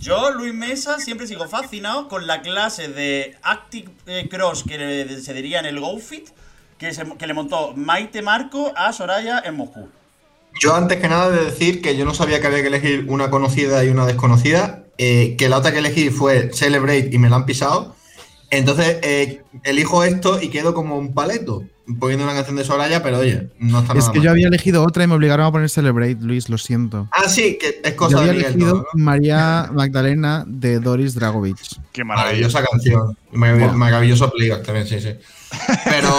[0.00, 5.34] Yo, Luis Mesa, siempre sigo fascinado con la clase de Active eh, Cross que se
[5.34, 6.30] diría en el GoFit
[6.78, 9.90] que le montó Maite Marco a Soraya en Moscú.
[10.58, 13.28] Yo antes que nada de decir que yo no sabía que había que elegir una
[13.28, 17.36] conocida y una desconocida, eh, que la otra que elegí fue Celebrate y me la
[17.36, 17.94] han pisado.
[18.48, 21.64] Entonces eh, elijo esto y quedo como un paleto
[21.98, 24.24] poniendo una canción de Soraya, pero oye, no está Es nada que mal.
[24.24, 27.08] yo había elegido otra y me obligaron a poner Celebrate, Luis, lo siento.
[27.12, 28.52] Ah, sí, que es Yo cosa había de Miguel.
[28.52, 29.04] elegido todo, ¿no?
[29.04, 31.78] María Magdalena de Doris Dragovich.
[31.92, 32.48] Qué maravilla.
[32.48, 33.16] Maravillosa canción.
[33.32, 35.10] Marav- Maravilloso playback también, sí, sí.
[35.84, 36.12] Pero,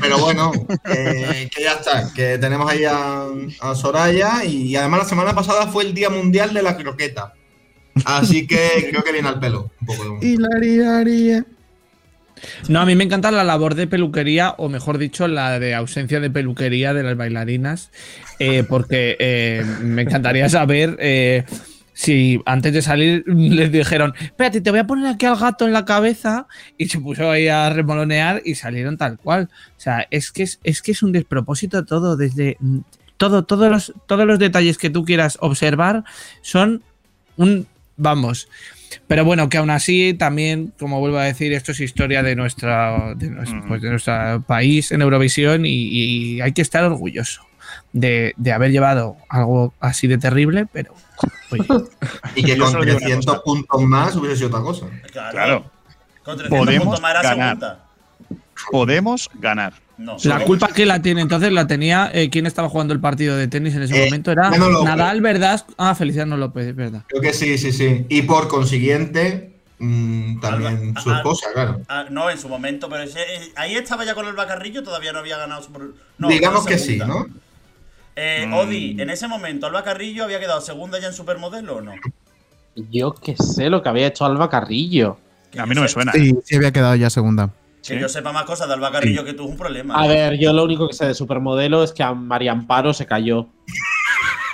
[0.00, 0.52] pero bueno,
[0.86, 2.12] eh, que ya está.
[2.14, 3.26] Que tenemos ahí a,
[3.60, 7.34] a Soraya y además la semana pasada fue el Día Mundial de la Croqueta.
[8.04, 9.70] Así que creo que viene al pelo.
[9.80, 11.44] Un poco de- Hilariaria.
[12.68, 16.20] No, a mí me encanta la labor de peluquería, o mejor dicho, la de ausencia
[16.20, 17.90] de peluquería de las bailarinas,
[18.38, 21.44] eh, porque eh, me encantaría saber eh,
[21.92, 25.72] si antes de salir les dijeron, espérate, te voy a poner aquí al gato en
[25.72, 26.46] la cabeza,
[26.78, 29.48] y se puso ahí a remolonear y salieron tal cual.
[29.76, 32.78] O sea, es que es, es que es un despropósito todo, desde mm,
[33.16, 36.04] todo, todos los, todos los detalles que tú quieras observar
[36.40, 36.82] son
[37.36, 37.66] un,
[37.96, 38.48] vamos,
[39.06, 43.14] pero bueno, que aún así también, como vuelvo a decir, esto es historia de nuestra,
[43.14, 47.42] de nuestro, pues, de nuestro país en Eurovisión y, y hay que estar orgulloso
[47.92, 50.94] de, de haber llevado algo así de terrible, pero
[51.50, 51.64] oye,
[52.34, 53.42] Y que con solo digo una 300 cosa.
[53.42, 54.86] puntos más hubiese sido otra cosa.
[55.12, 55.30] Claro.
[55.32, 55.70] Claro.
[56.24, 57.56] Con 300 Podemos puntos más era ganar.
[57.56, 57.84] segunda.
[58.70, 59.72] Podemos ganar.
[60.00, 60.16] No.
[60.24, 63.48] la culpa que la tiene entonces la tenía eh, quien estaba jugando el partido de
[63.48, 64.50] tenis en ese Eh, momento era.
[64.50, 65.64] Nadal, ¿verdad?
[65.76, 67.02] Ah, Feliciano López, verdad.
[67.08, 68.06] Creo que sí, sí, sí.
[68.08, 71.80] Y por consiguiente, mm, también Alba- su ah, esposa, claro.
[71.88, 75.12] Ah, no, en su momento, pero ese- eh, ahí estaba ya con el Bacarrillo, todavía
[75.12, 75.70] no había ganado su.
[76.16, 76.96] No, Digamos que sí.
[76.96, 77.26] ¿no?
[78.16, 78.54] Eh, Mm.
[78.54, 81.92] Odi, en ese momento, ¿Alba Carrillo había quedado segunda ya en Supermodelo o no?
[82.90, 85.18] Yo que sé lo que había hecho Alba Carrillo.
[85.58, 86.12] A mí no me suena.
[86.12, 87.50] Sí, sí había quedado ya segunda.
[87.86, 89.94] Que yo sepa más cosas de Alba Carrillo que tú es un problema.
[89.94, 93.06] A ver, yo lo único que sé de Supermodelo es que a María Amparo se
[93.06, 93.48] cayó.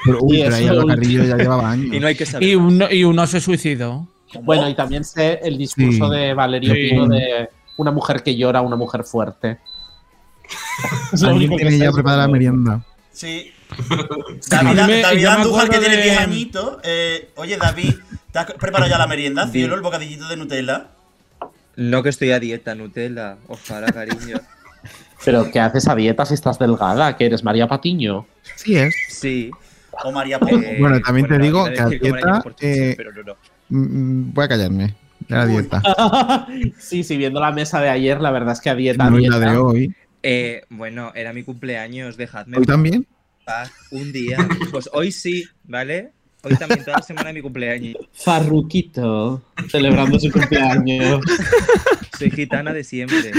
[0.04, 1.92] Pero, uy, Y pero ahí Alba Carrillo ya llevaba años.
[1.94, 2.48] Y no hay que saber.
[2.48, 4.08] Y uno, y uno se suicidó.
[4.42, 6.16] Bueno, y también sé el discurso Sí.
[6.16, 6.88] de Valerio Sí.
[6.90, 7.48] Pino de
[7.78, 9.58] una mujer que llora, una mujer fuerte.
[11.12, 12.84] Es lo Alguien único que tiene ya preparada la merienda.
[13.12, 13.52] Sí.
[14.48, 16.78] David, me- David me Andújar, que tiene de- 10 añitos.
[16.84, 17.94] eh, oye, David,
[18.30, 19.48] ¿te has preparado ya la merienda?
[19.48, 20.90] Cielo, el bocadillito de Nutella.
[21.76, 23.36] No que estoy a dieta, Nutella.
[23.48, 24.40] Ojalá, cariño.
[25.24, 27.16] Pero ¿qué haces a dieta si estás delgada?
[27.16, 28.26] ¿Que eres María Patiño?
[28.56, 28.94] Sí es.
[29.08, 29.50] Sí.
[30.04, 30.38] O María.
[30.48, 33.36] Eh, Bueno, también te digo que a dieta, eh, pero no, no.
[33.68, 34.94] Mm, Voy a callarme.
[35.28, 35.82] La dieta.
[36.78, 39.10] sí, sí, viendo la mesa de ayer, la verdad es que a dieta.
[39.10, 39.94] No, la de hoy.
[40.22, 43.06] Eh, bueno, era mi cumpleaños, dejadme ¿Hoy también?
[43.90, 44.38] un día.
[44.70, 46.12] Pues hoy sí, ¿vale?
[46.46, 47.96] Hoy también, toda la semana es mi cumpleaños.
[48.12, 51.20] Farruquito, celebrando su cumpleaños.
[52.18, 53.32] Soy gitana de siempre.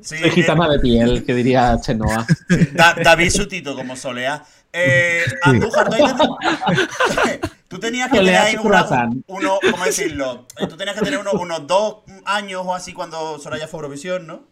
[0.00, 2.26] Sí, Soy gitana de piel, que diría Chenoa.
[2.72, 4.44] Da- David Sutito, como Solea.
[4.72, 10.46] Eh, Andújar, ¿tú, te- tú tenías que tener Solea una- uno, ¿cómo decirlo?
[10.58, 14.26] Eh, Tú tenías que tener unos, unos dos años o así cuando Soraya fue Eurovisión,
[14.26, 14.44] ¿no?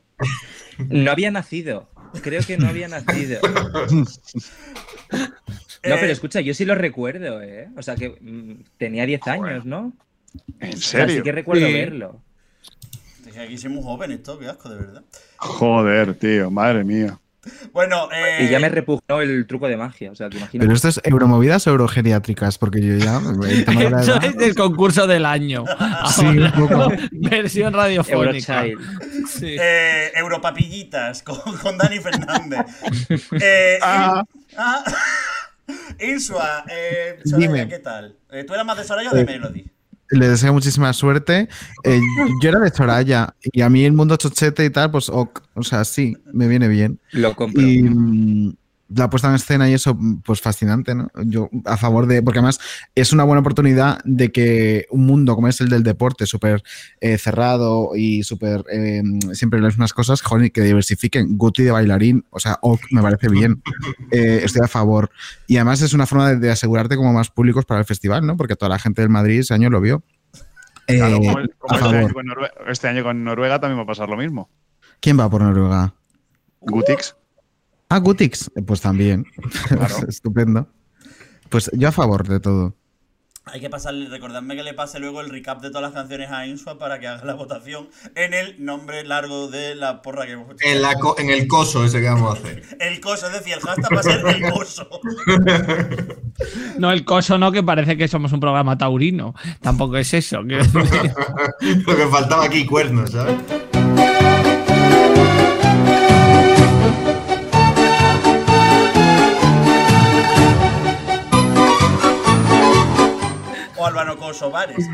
[0.88, 1.88] No había nacido.
[2.22, 3.40] Creo que no había nacido.
[5.82, 7.68] No, Eh, pero escucha, yo sí lo recuerdo, ¿eh?
[7.76, 9.92] O sea que mm, tenía 10 años, ¿no?
[10.60, 11.22] ¿En O sea, sí serio?
[11.24, 11.72] que recuerdo Sí.
[11.72, 12.20] verlo.
[13.26, 15.02] Es que aquí soy muy joven esto, qué asco, de verdad.
[15.38, 17.18] Joder, tío, madre mía.
[17.72, 20.10] Bueno, eh, Y ya me repugnó el truco de magia.
[20.10, 20.58] O sea, que imagínate.
[20.66, 23.18] Pero esto es euromovidas o eurogeriátricas, porque yo ya.
[23.48, 25.64] el tema de la Eso edad- es del concurso del año.
[26.14, 26.92] Sí, un poco.
[27.12, 28.66] Versión radiofónica.
[28.66, 29.26] Eurochild.
[29.26, 29.56] Sí.
[29.58, 32.66] eh, Europapillitas con, con Dani Fernández.
[33.40, 34.22] Eh, Ah.
[34.58, 34.84] ah,
[36.00, 37.68] Insua, eh, Soraya, Dime.
[37.68, 38.16] ¿qué tal?
[38.30, 39.64] Eh, ¿Tú eras más de Soraya o de Eh, Melody?
[40.12, 41.48] Le deseo muchísima suerte.
[41.84, 42.00] Eh,
[42.42, 45.62] yo era de Soraya y a mí el mundo chochete y tal, pues ok, o
[45.62, 46.98] sea, sí, me viene bien.
[47.12, 47.62] Lo compro.
[47.62, 48.56] Y mm,
[48.94, 51.10] la puesta en escena y eso, pues fascinante, ¿no?
[51.24, 52.60] Yo a favor de, porque además
[52.94, 56.62] es una buena oportunidad de que un mundo como es el del deporte, súper
[57.00, 61.36] eh, cerrado y súper eh, siempre las mismas cosas, joder, que diversifiquen.
[61.38, 63.62] Guti de bailarín, o sea, ok, me parece bien.
[64.10, 65.10] Eh, estoy a favor.
[65.46, 68.36] Y además es una forma de, de asegurarte como más públicos para el festival, ¿no?
[68.36, 70.02] Porque toda la gente del Madrid ese año lo vio.
[70.86, 72.12] Eh, Claro, como, este, año favor.
[72.12, 74.50] con Noruega, este año con Noruega también va a pasar lo mismo.
[75.00, 75.94] ¿Quién va por Noruega?
[76.60, 77.14] Gutix.
[77.90, 78.50] Ah, Gutix.
[78.56, 79.24] Eh, Pues también.
[79.68, 79.96] Claro.
[80.08, 80.68] Estupendo.
[81.48, 82.76] Pues yo a favor de todo.
[83.46, 86.46] Hay que pasarle, recordadme que le pase luego el recap de todas las canciones a
[86.46, 90.52] Insua para que haga la votación en el nombre largo de la porra que hemos
[90.52, 90.58] hecho.
[90.64, 92.62] En, la co- en el coso ese que vamos a hacer.
[92.78, 94.88] El coso, es decir, el hashtag va a ser el coso.
[96.78, 99.34] No, el coso no, que parece que somos un programa taurino.
[99.62, 100.42] Tampoco es eso.
[100.42, 100.58] Lo
[101.96, 103.36] que faltaba aquí, cuernos, ¿sabes?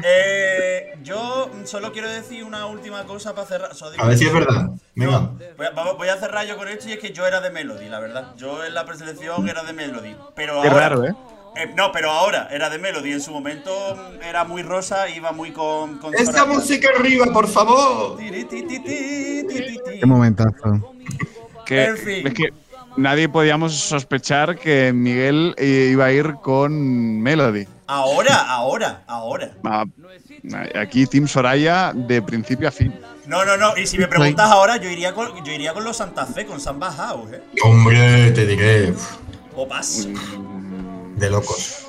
[0.04, 3.74] Eh, yo solo quiero decir una última cosa para cerrar.
[3.74, 4.70] solo A ver si es verdad.
[4.94, 5.12] Venga.
[5.20, 7.50] No, voy, a, voy a cerrar yo con esto y es que yo era de
[7.50, 8.34] Melody, la verdad.
[8.36, 10.16] Yo en la preselección era de Melody.
[10.34, 11.14] Pero Qué ahora, raro, ¿eh?
[11.56, 13.12] eh, No, pero ahora era de Melody.
[13.12, 13.70] En su momento
[14.22, 15.98] era muy rosa, iba muy con.
[15.98, 16.52] con ¡Esta Soraya.
[16.52, 18.18] música arriba, por favor!
[18.18, 20.94] Qué momentazo.
[21.64, 22.26] Que, En fin.
[22.26, 22.52] Es que
[22.96, 27.66] nadie podíamos sospechar que Miguel eh, iba a ir con Melody.
[27.88, 29.50] Ahora, ahora, ahora.
[29.64, 29.84] Ah,
[30.80, 32.92] Aquí Team Soraya de principio a fin.
[33.26, 33.76] No, no, no.
[33.76, 36.60] Y si me preguntas ahora, yo iría con, yo iría con los Santa Fe, con
[36.60, 37.42] Samba House, ¿eh?
[37.64, 38.92] Hombre, te diré.
[39.54, 40.08] Opas.
[41.16, 41.82] De locos.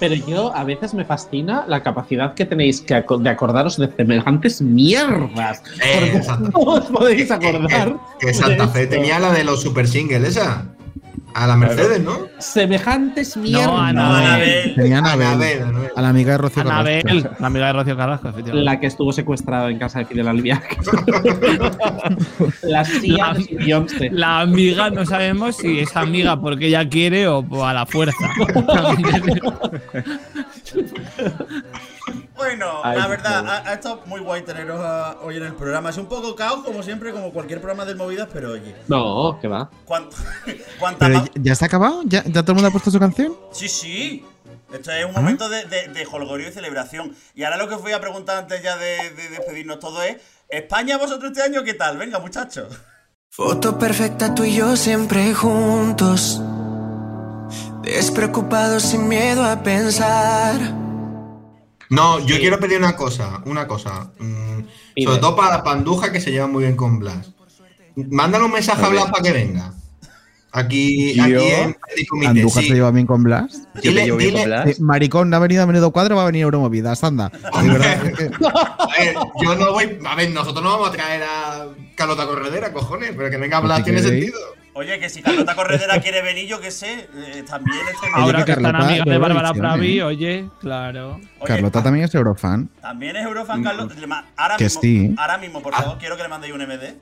[0.00, 3.90] Pero yo a veces me fascina la capacidad que tenéis que aco- de acordaros de
[3.96, 5.60] semejantes mierdas.
[5.84, 7.96] Eh, Porque Santa- no os podéis acordar.
[8.20, 10.66] Que Santa de Fe tenía la de los super singles, esa.
[11.34, 12.18] A la Mercedes, ¿no?
[12.38, 13.66] Semejantes mierdas.
[13.66, 14.74] No, Anabel.
[14.74, 15.90] Tenía a Anabel, Anabel, Anabel.
[15.94, 17.30] a la amiga de Rocío Anabel, Carrasco.
[17.38, 18.64] la amiga de Rocío Carrasco, efectivamente.
[18.64, 20.78] La que estuvo secuestrada en casa de Fidel Albiac.
[22.62, 24.10] la tía La- de Beyoncé.
[24.10, 28.16] La amiga no sabemos si es amiga porque ella quiere o a la fuerza.
[32.38, 33.50] Bueno, Ay, la verdad, no.
[33.50, 35.90] ha, ha estado muy guay teneros ah, hoy en el programa.
[35.90, 39.48] Es un poco caos, como siempre, como cualquier programa del Movidas, pero oye, No, que
[39.48, 39.68] va.
[39.84, 40.08] cuan-
[40.78, 42.98] cuanta Pero más- ya- ya está acabado, ¿Ya, ya todo el mundo ha puesto su
[43.00, 43.36] canción.
[43.52, 44.24] Sí, sí.
[44.72, 45.20] Esto es un ¿Ah?
[45.20, 47.14] momento de, de, de holgorio y celebración.
[47.34, 50.18] Y ahora lo que os voy a preguntar antes ya de, de despedirnos todo es:
[50.48, 51.96] ¿España vosotros este año qué tal?
[51.98, 52.68] Venga, muchachos.
[53.30, 56.40] Foto perfecta tú y yo siempre juntos.
[57.82, 60.56] Despreocupados sin miedo a pensar.
[61.90, 64.10] No, yo quiero pedir una cosa, una cosa.
[64.18, 67.32] mm, sobre todo para la panduja que se lleva muy bien con Blas.
[67.96, 68.88] Mándale un mensaje a.
[68.88, 69.72] Blas para que venga.
[70.50, 71.34] Aquí, Yo- aquí
[72.24, 72.68] en sí.
[72.68, 73.62] se lleva bien con Blas.
[73.82, 74.66] Yo Dile- bien dile- con Blas.
[74.68, 77.30] Eh, maricón, no ha venido a menudo cuadro, va a venir Euromovidas, anda.
[77.52, 79.98] A ver, yo no voy.
[80.06, 83.78] A ver, nosotros no vamos a traer a Carlota Corredera, cojones, pero que venga Blas
[83.78, 84.38] si tiene sentido.
[84.78, 88.52] Oye, que si Carlota Corredera quiere venir, yo qué sé, eh, también este Ahora que
[88.52, 90.02] están Carlota, amigas de Bárbara Pravi, ¿eh?
[90.04, 91.14] oye, claro.
[91.40, 92.68] Oye, Carlota también es Eurofan.
[92.80, 93.94] También es Eurofan Carlota.
[94.06, 95.14] Ma- Ahora Que mismo, sí.
[95.18, 96.94] ahora mismo, por favor, quiero que le mandéis un MD.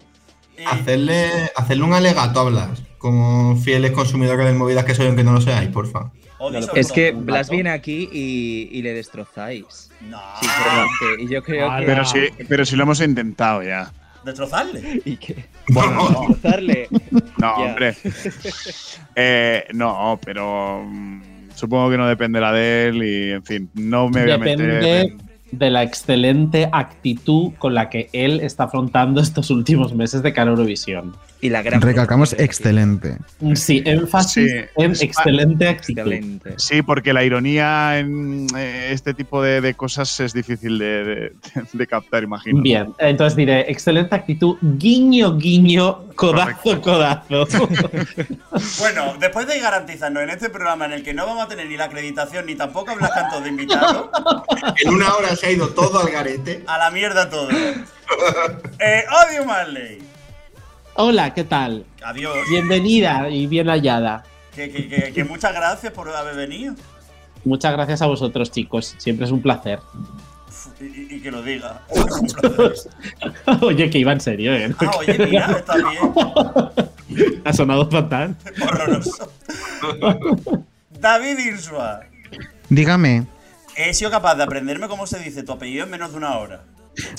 [0.58, 5.22] Y- Hacerle, hacerle un alegato a Blas, como fieles consumidores de movidas que soy, aunque
[5.22, 6.10] no lo seáis, porfa.
[6.74, 7.12] Es que.
[7.12, 9.90] Blas viene aquí y, y le destrozáis.
[10.00, 10.18] No.
[10.40, 11.04] Sinceramente.
[11.24, 11.84] Y yo creo que.
[11.84, 13.92] Pero sí, pero sí lo hemos intentado ya.
[14.26, 15.00] ¿Destrozarle?
[15.04, 15.44] ¿Y qué?
[15.68, 16.88] Bueno, Destrozarle.
[17.38, 17.94] No, hombre.
[19.18, 21.22] Eh, no, pero mm,
[21.54, 24.58] supongo que no dependerá de él y, en fin, no me voy a meter.
[24.58, 30.22] Depende en- de la excelente actitud con la que él está afrontando estos últimos meses
[30.22, 31.16] de cara a Eurovisión.
[31.40, 31.80] Y la gran.
[31.82, 33.18] Recalcamos excelente.
[33.54, 34.58] Sí, énfasis Sí.
[34.76, 36.00] en Es- excelente actitud.
[36.00, 36.54] Excelente.
[36.56, 41.32] Sí, porque la ironía en eh, este tipo de, de cosas es difícil de, de-
[41.72, 42.62] de captar, imagino.
[42.62, 47.46] Bien, entonces diré, excelente actitud, guiño, guiño, codazo, codazo.
[48.78, 51.76] Bueno, después de garantizarnos en este programa en el que no vamos a tener ni
[51.76, 54.08] la acreditación ni tampoco hablas cantos de invitados,
[54.84, 56.62] en una hora se ha ido todo al garete.
[56.66, 57.48] a la mierda todo.
[57.50, 59.98] Eh, Odio Marley.
[60.96, 61.84] Hola, ¿qué tal?
[62.04, 62.36] Adiós.
[62.48, 64.24] Bienvenida y bien hallada.
[64.54, 66.74] Que, que- que- que muchas gracias por haber venido.
[67.44, 68.94] Muchas gracias a vosotros, chicos.
[68.98, 69.78] Siempre es un placer.
[70.80, 71.82] Y, que lo diga.
[73.62, 74.74] Oye, que iba en serio, ¿eh?
[74.78, 77.36] Ah, oye, mira, está bien.
[77.44, 78.36] Ha sonado fatal.
[78.60, 79.30] Horroroso.
[81.00, 82.00] David Irsua.
[82.68, 83.26] Dígame,
[83.76, 86.62] He sido capaz de aprenderme cómo se dice tu apellido en menos de una hora.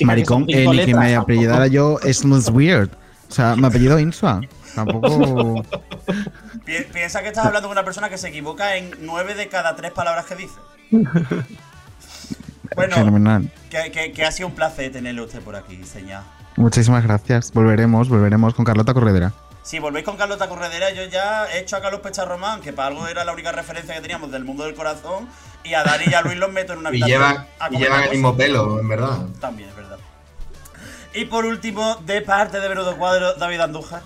[0.03, 2.89] maricón, eh, ni que me apellidara yo es más weird.
[3.29, 4.41] O sea, me apellido Insua.
[4.75, 5.63] Tampoco.
[6.65, 9.75] Pi- piensa que estás hablando con una persona que se equivoca en nueve de cada
[9.75, 10.55] tres palabras que dice.
[12.75, 13.49] Bueno, Fenomenal.
[13.69, 16.21] que, que- que ha sido un placer tenerle a usted por aquí, señor.
[16.57, 17.51] Muchísimas gracias.
[17.53, 19.33] Volveremos, volveremos con Carlota Corredera.
[19.63, 23.07] Si volvéis con Carlota Corredera, yo ya he hecho a Carlos Pecharromán, que para algo
[23.07, 25.27] era la única referencia que teníamos del mundo del corazón,
[25.63, 27.21] y a Dani y a Luis los meto en una Y habitación.
[27.21, 29.17] llevan, y comentar llevan el mismo pelo, en verdad.
[29.39, 29.97] También, es verdad.
[31.13, 34.01] Y por último, de parte de Menudo Cuadro, David Andújar.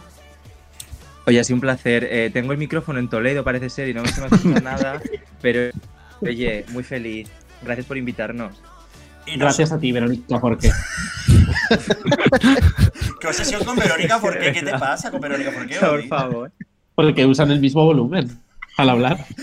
[1.27, 2.07] Oye, ha sido un placer.
[2.09, 5.01] Eh, tengo el micrófono en Toledo, parece ser, y no se me escucha nada.
[5.41, 5.71] Pero,
[6.21, 7.29] oye, muy feliz.
[7.61, 8.61] Gracias por invitarnos.
[9.25, 10.71] Y no Gracias a ti, Verónica, porque
[13.19, 14.19] ¿Qué obsesión con Verónica?
[14.19, 14.51] ¿Por qué?
[14.51, 15.51] ¿Qué te pasa con Verónica?
[15.51, 15.75] ¿Por qué?
[15.75, 16.51] Por favor.
[16.95, 18.39] porque usan el mismo volumen
[18.77, 19.25] al hablar.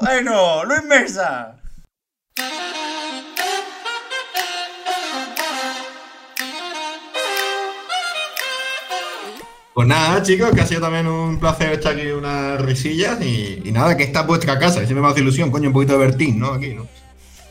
[0.00, 1.56] Bueno, Luis Mesa.
[9.74, 13.72] Pues nada, chicos, que ha sido también un placer echar aquí unas risillas y, y
[13.72, 15.98] nada, que esta es vuestra casa, que siempre me hace ilusión, coño, un poquito de
[16.06, 16.48] Bertín, ¿no?
[16.54, 16.86] Aquí, ¿no?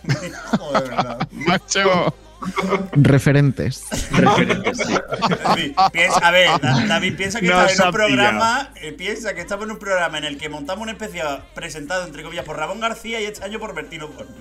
[1.32, 2.14] Macho.
[2.94, 3.84] Referentes.
[4.12, 9.34] David, piensa- a ver, Da- David piensa que No está en un programa, eh, piensa
[9.34, 12.56] que estamos en un programa en el que montamos un especial presentado entre comillas por
[12.58, 14.32] Ramón García y este año por Bertino Borne.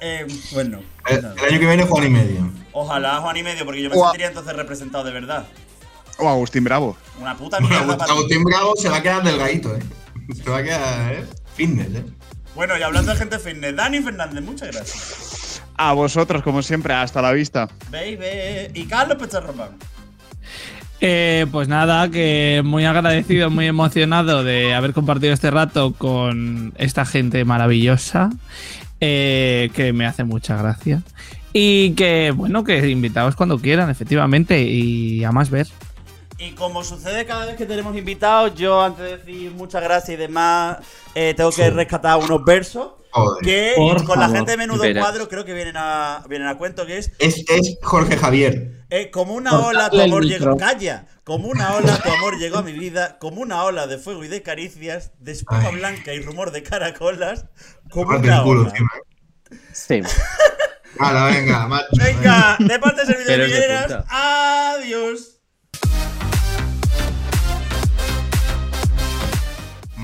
[0.00, 2.50] Eh, bueno, El, el año que viene, Juan y medio.
[2.72, 4.06] ojalá Juan y medio, porque yo me Ua.
[4.08, 5.46] sentiría entonces representado de verdad.
[6.18, 6.96] O Agustín Bravo.
[7.20, 7.96] Una puta mierda.
[8.08, 9.80] Agustín Bravo se va a quedar delgadito, ¿eh?
[10.34, 11.24] Se va a quedar, ¿eh?
[11.54, 12.04] Fitness, ¿eh?
[12.54, 15.62] Bueno, y hablando de gente fitness, Dani Fernández, muchas gracias.
[15.76, 17.68] A vosotros, como siempre, hasta la vista.
[17.90, 18.70] Baby.
[18.74, 19.70] Y Carlos Pecharromán.
[21.00, 27.04] Eh, pues nada, que muy agradecido, muy emocionado de haber compartido este rato con esta
[27.04, 28.30] gente maravillosa,
[29.00, 31.02] eh, que me hace mucha gracia.
[31.52, 35.66] Y que, bueno, que invitados cuando quieran, efectivamente, y a más ver.
[36.38, 40.16] Y como sucede cada vez que tenemos invitados, yo antes de decir muchas gracias y
[40.16, 40.78] demás,
[41.14, 43.44] eh, tengo que rescatar unos versos Joder.
[43.44, 44.82] que Por con la gente de Menudo.
[44.98, 48.84] Cuadro creo que vienen a, vienen a cuento, que es Es, es Jorge Javier.
[48.90, 52.58] eh, como una Cortadle ola tu amor llegó, calla, como una ola tu amor llegó
[52.58, 55.76] a mi vida, como una ola de fuego y de caricias, de espuma Ay.
[55.76, 57.46] blanca y rumor de caracolas,
[57.90, 58.72] como una el culo ola.
[58.76, 59.56] ¿eh?
[59.72, 60.00] Sí.
[60.98, 61.86] Hala, venga, macho.
[61.92, 65.30] Venga, de parte de Servidor de Villeras, adiós.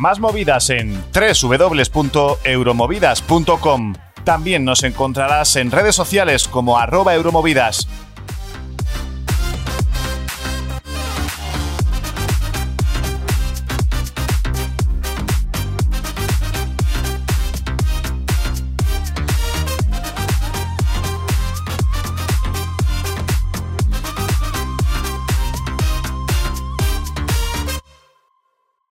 [0.00, 3.94] Más movidas en www.euromovidas.com.
[4.24, 7.86] También nos encontrarás en redes sociales como arroba euromovidas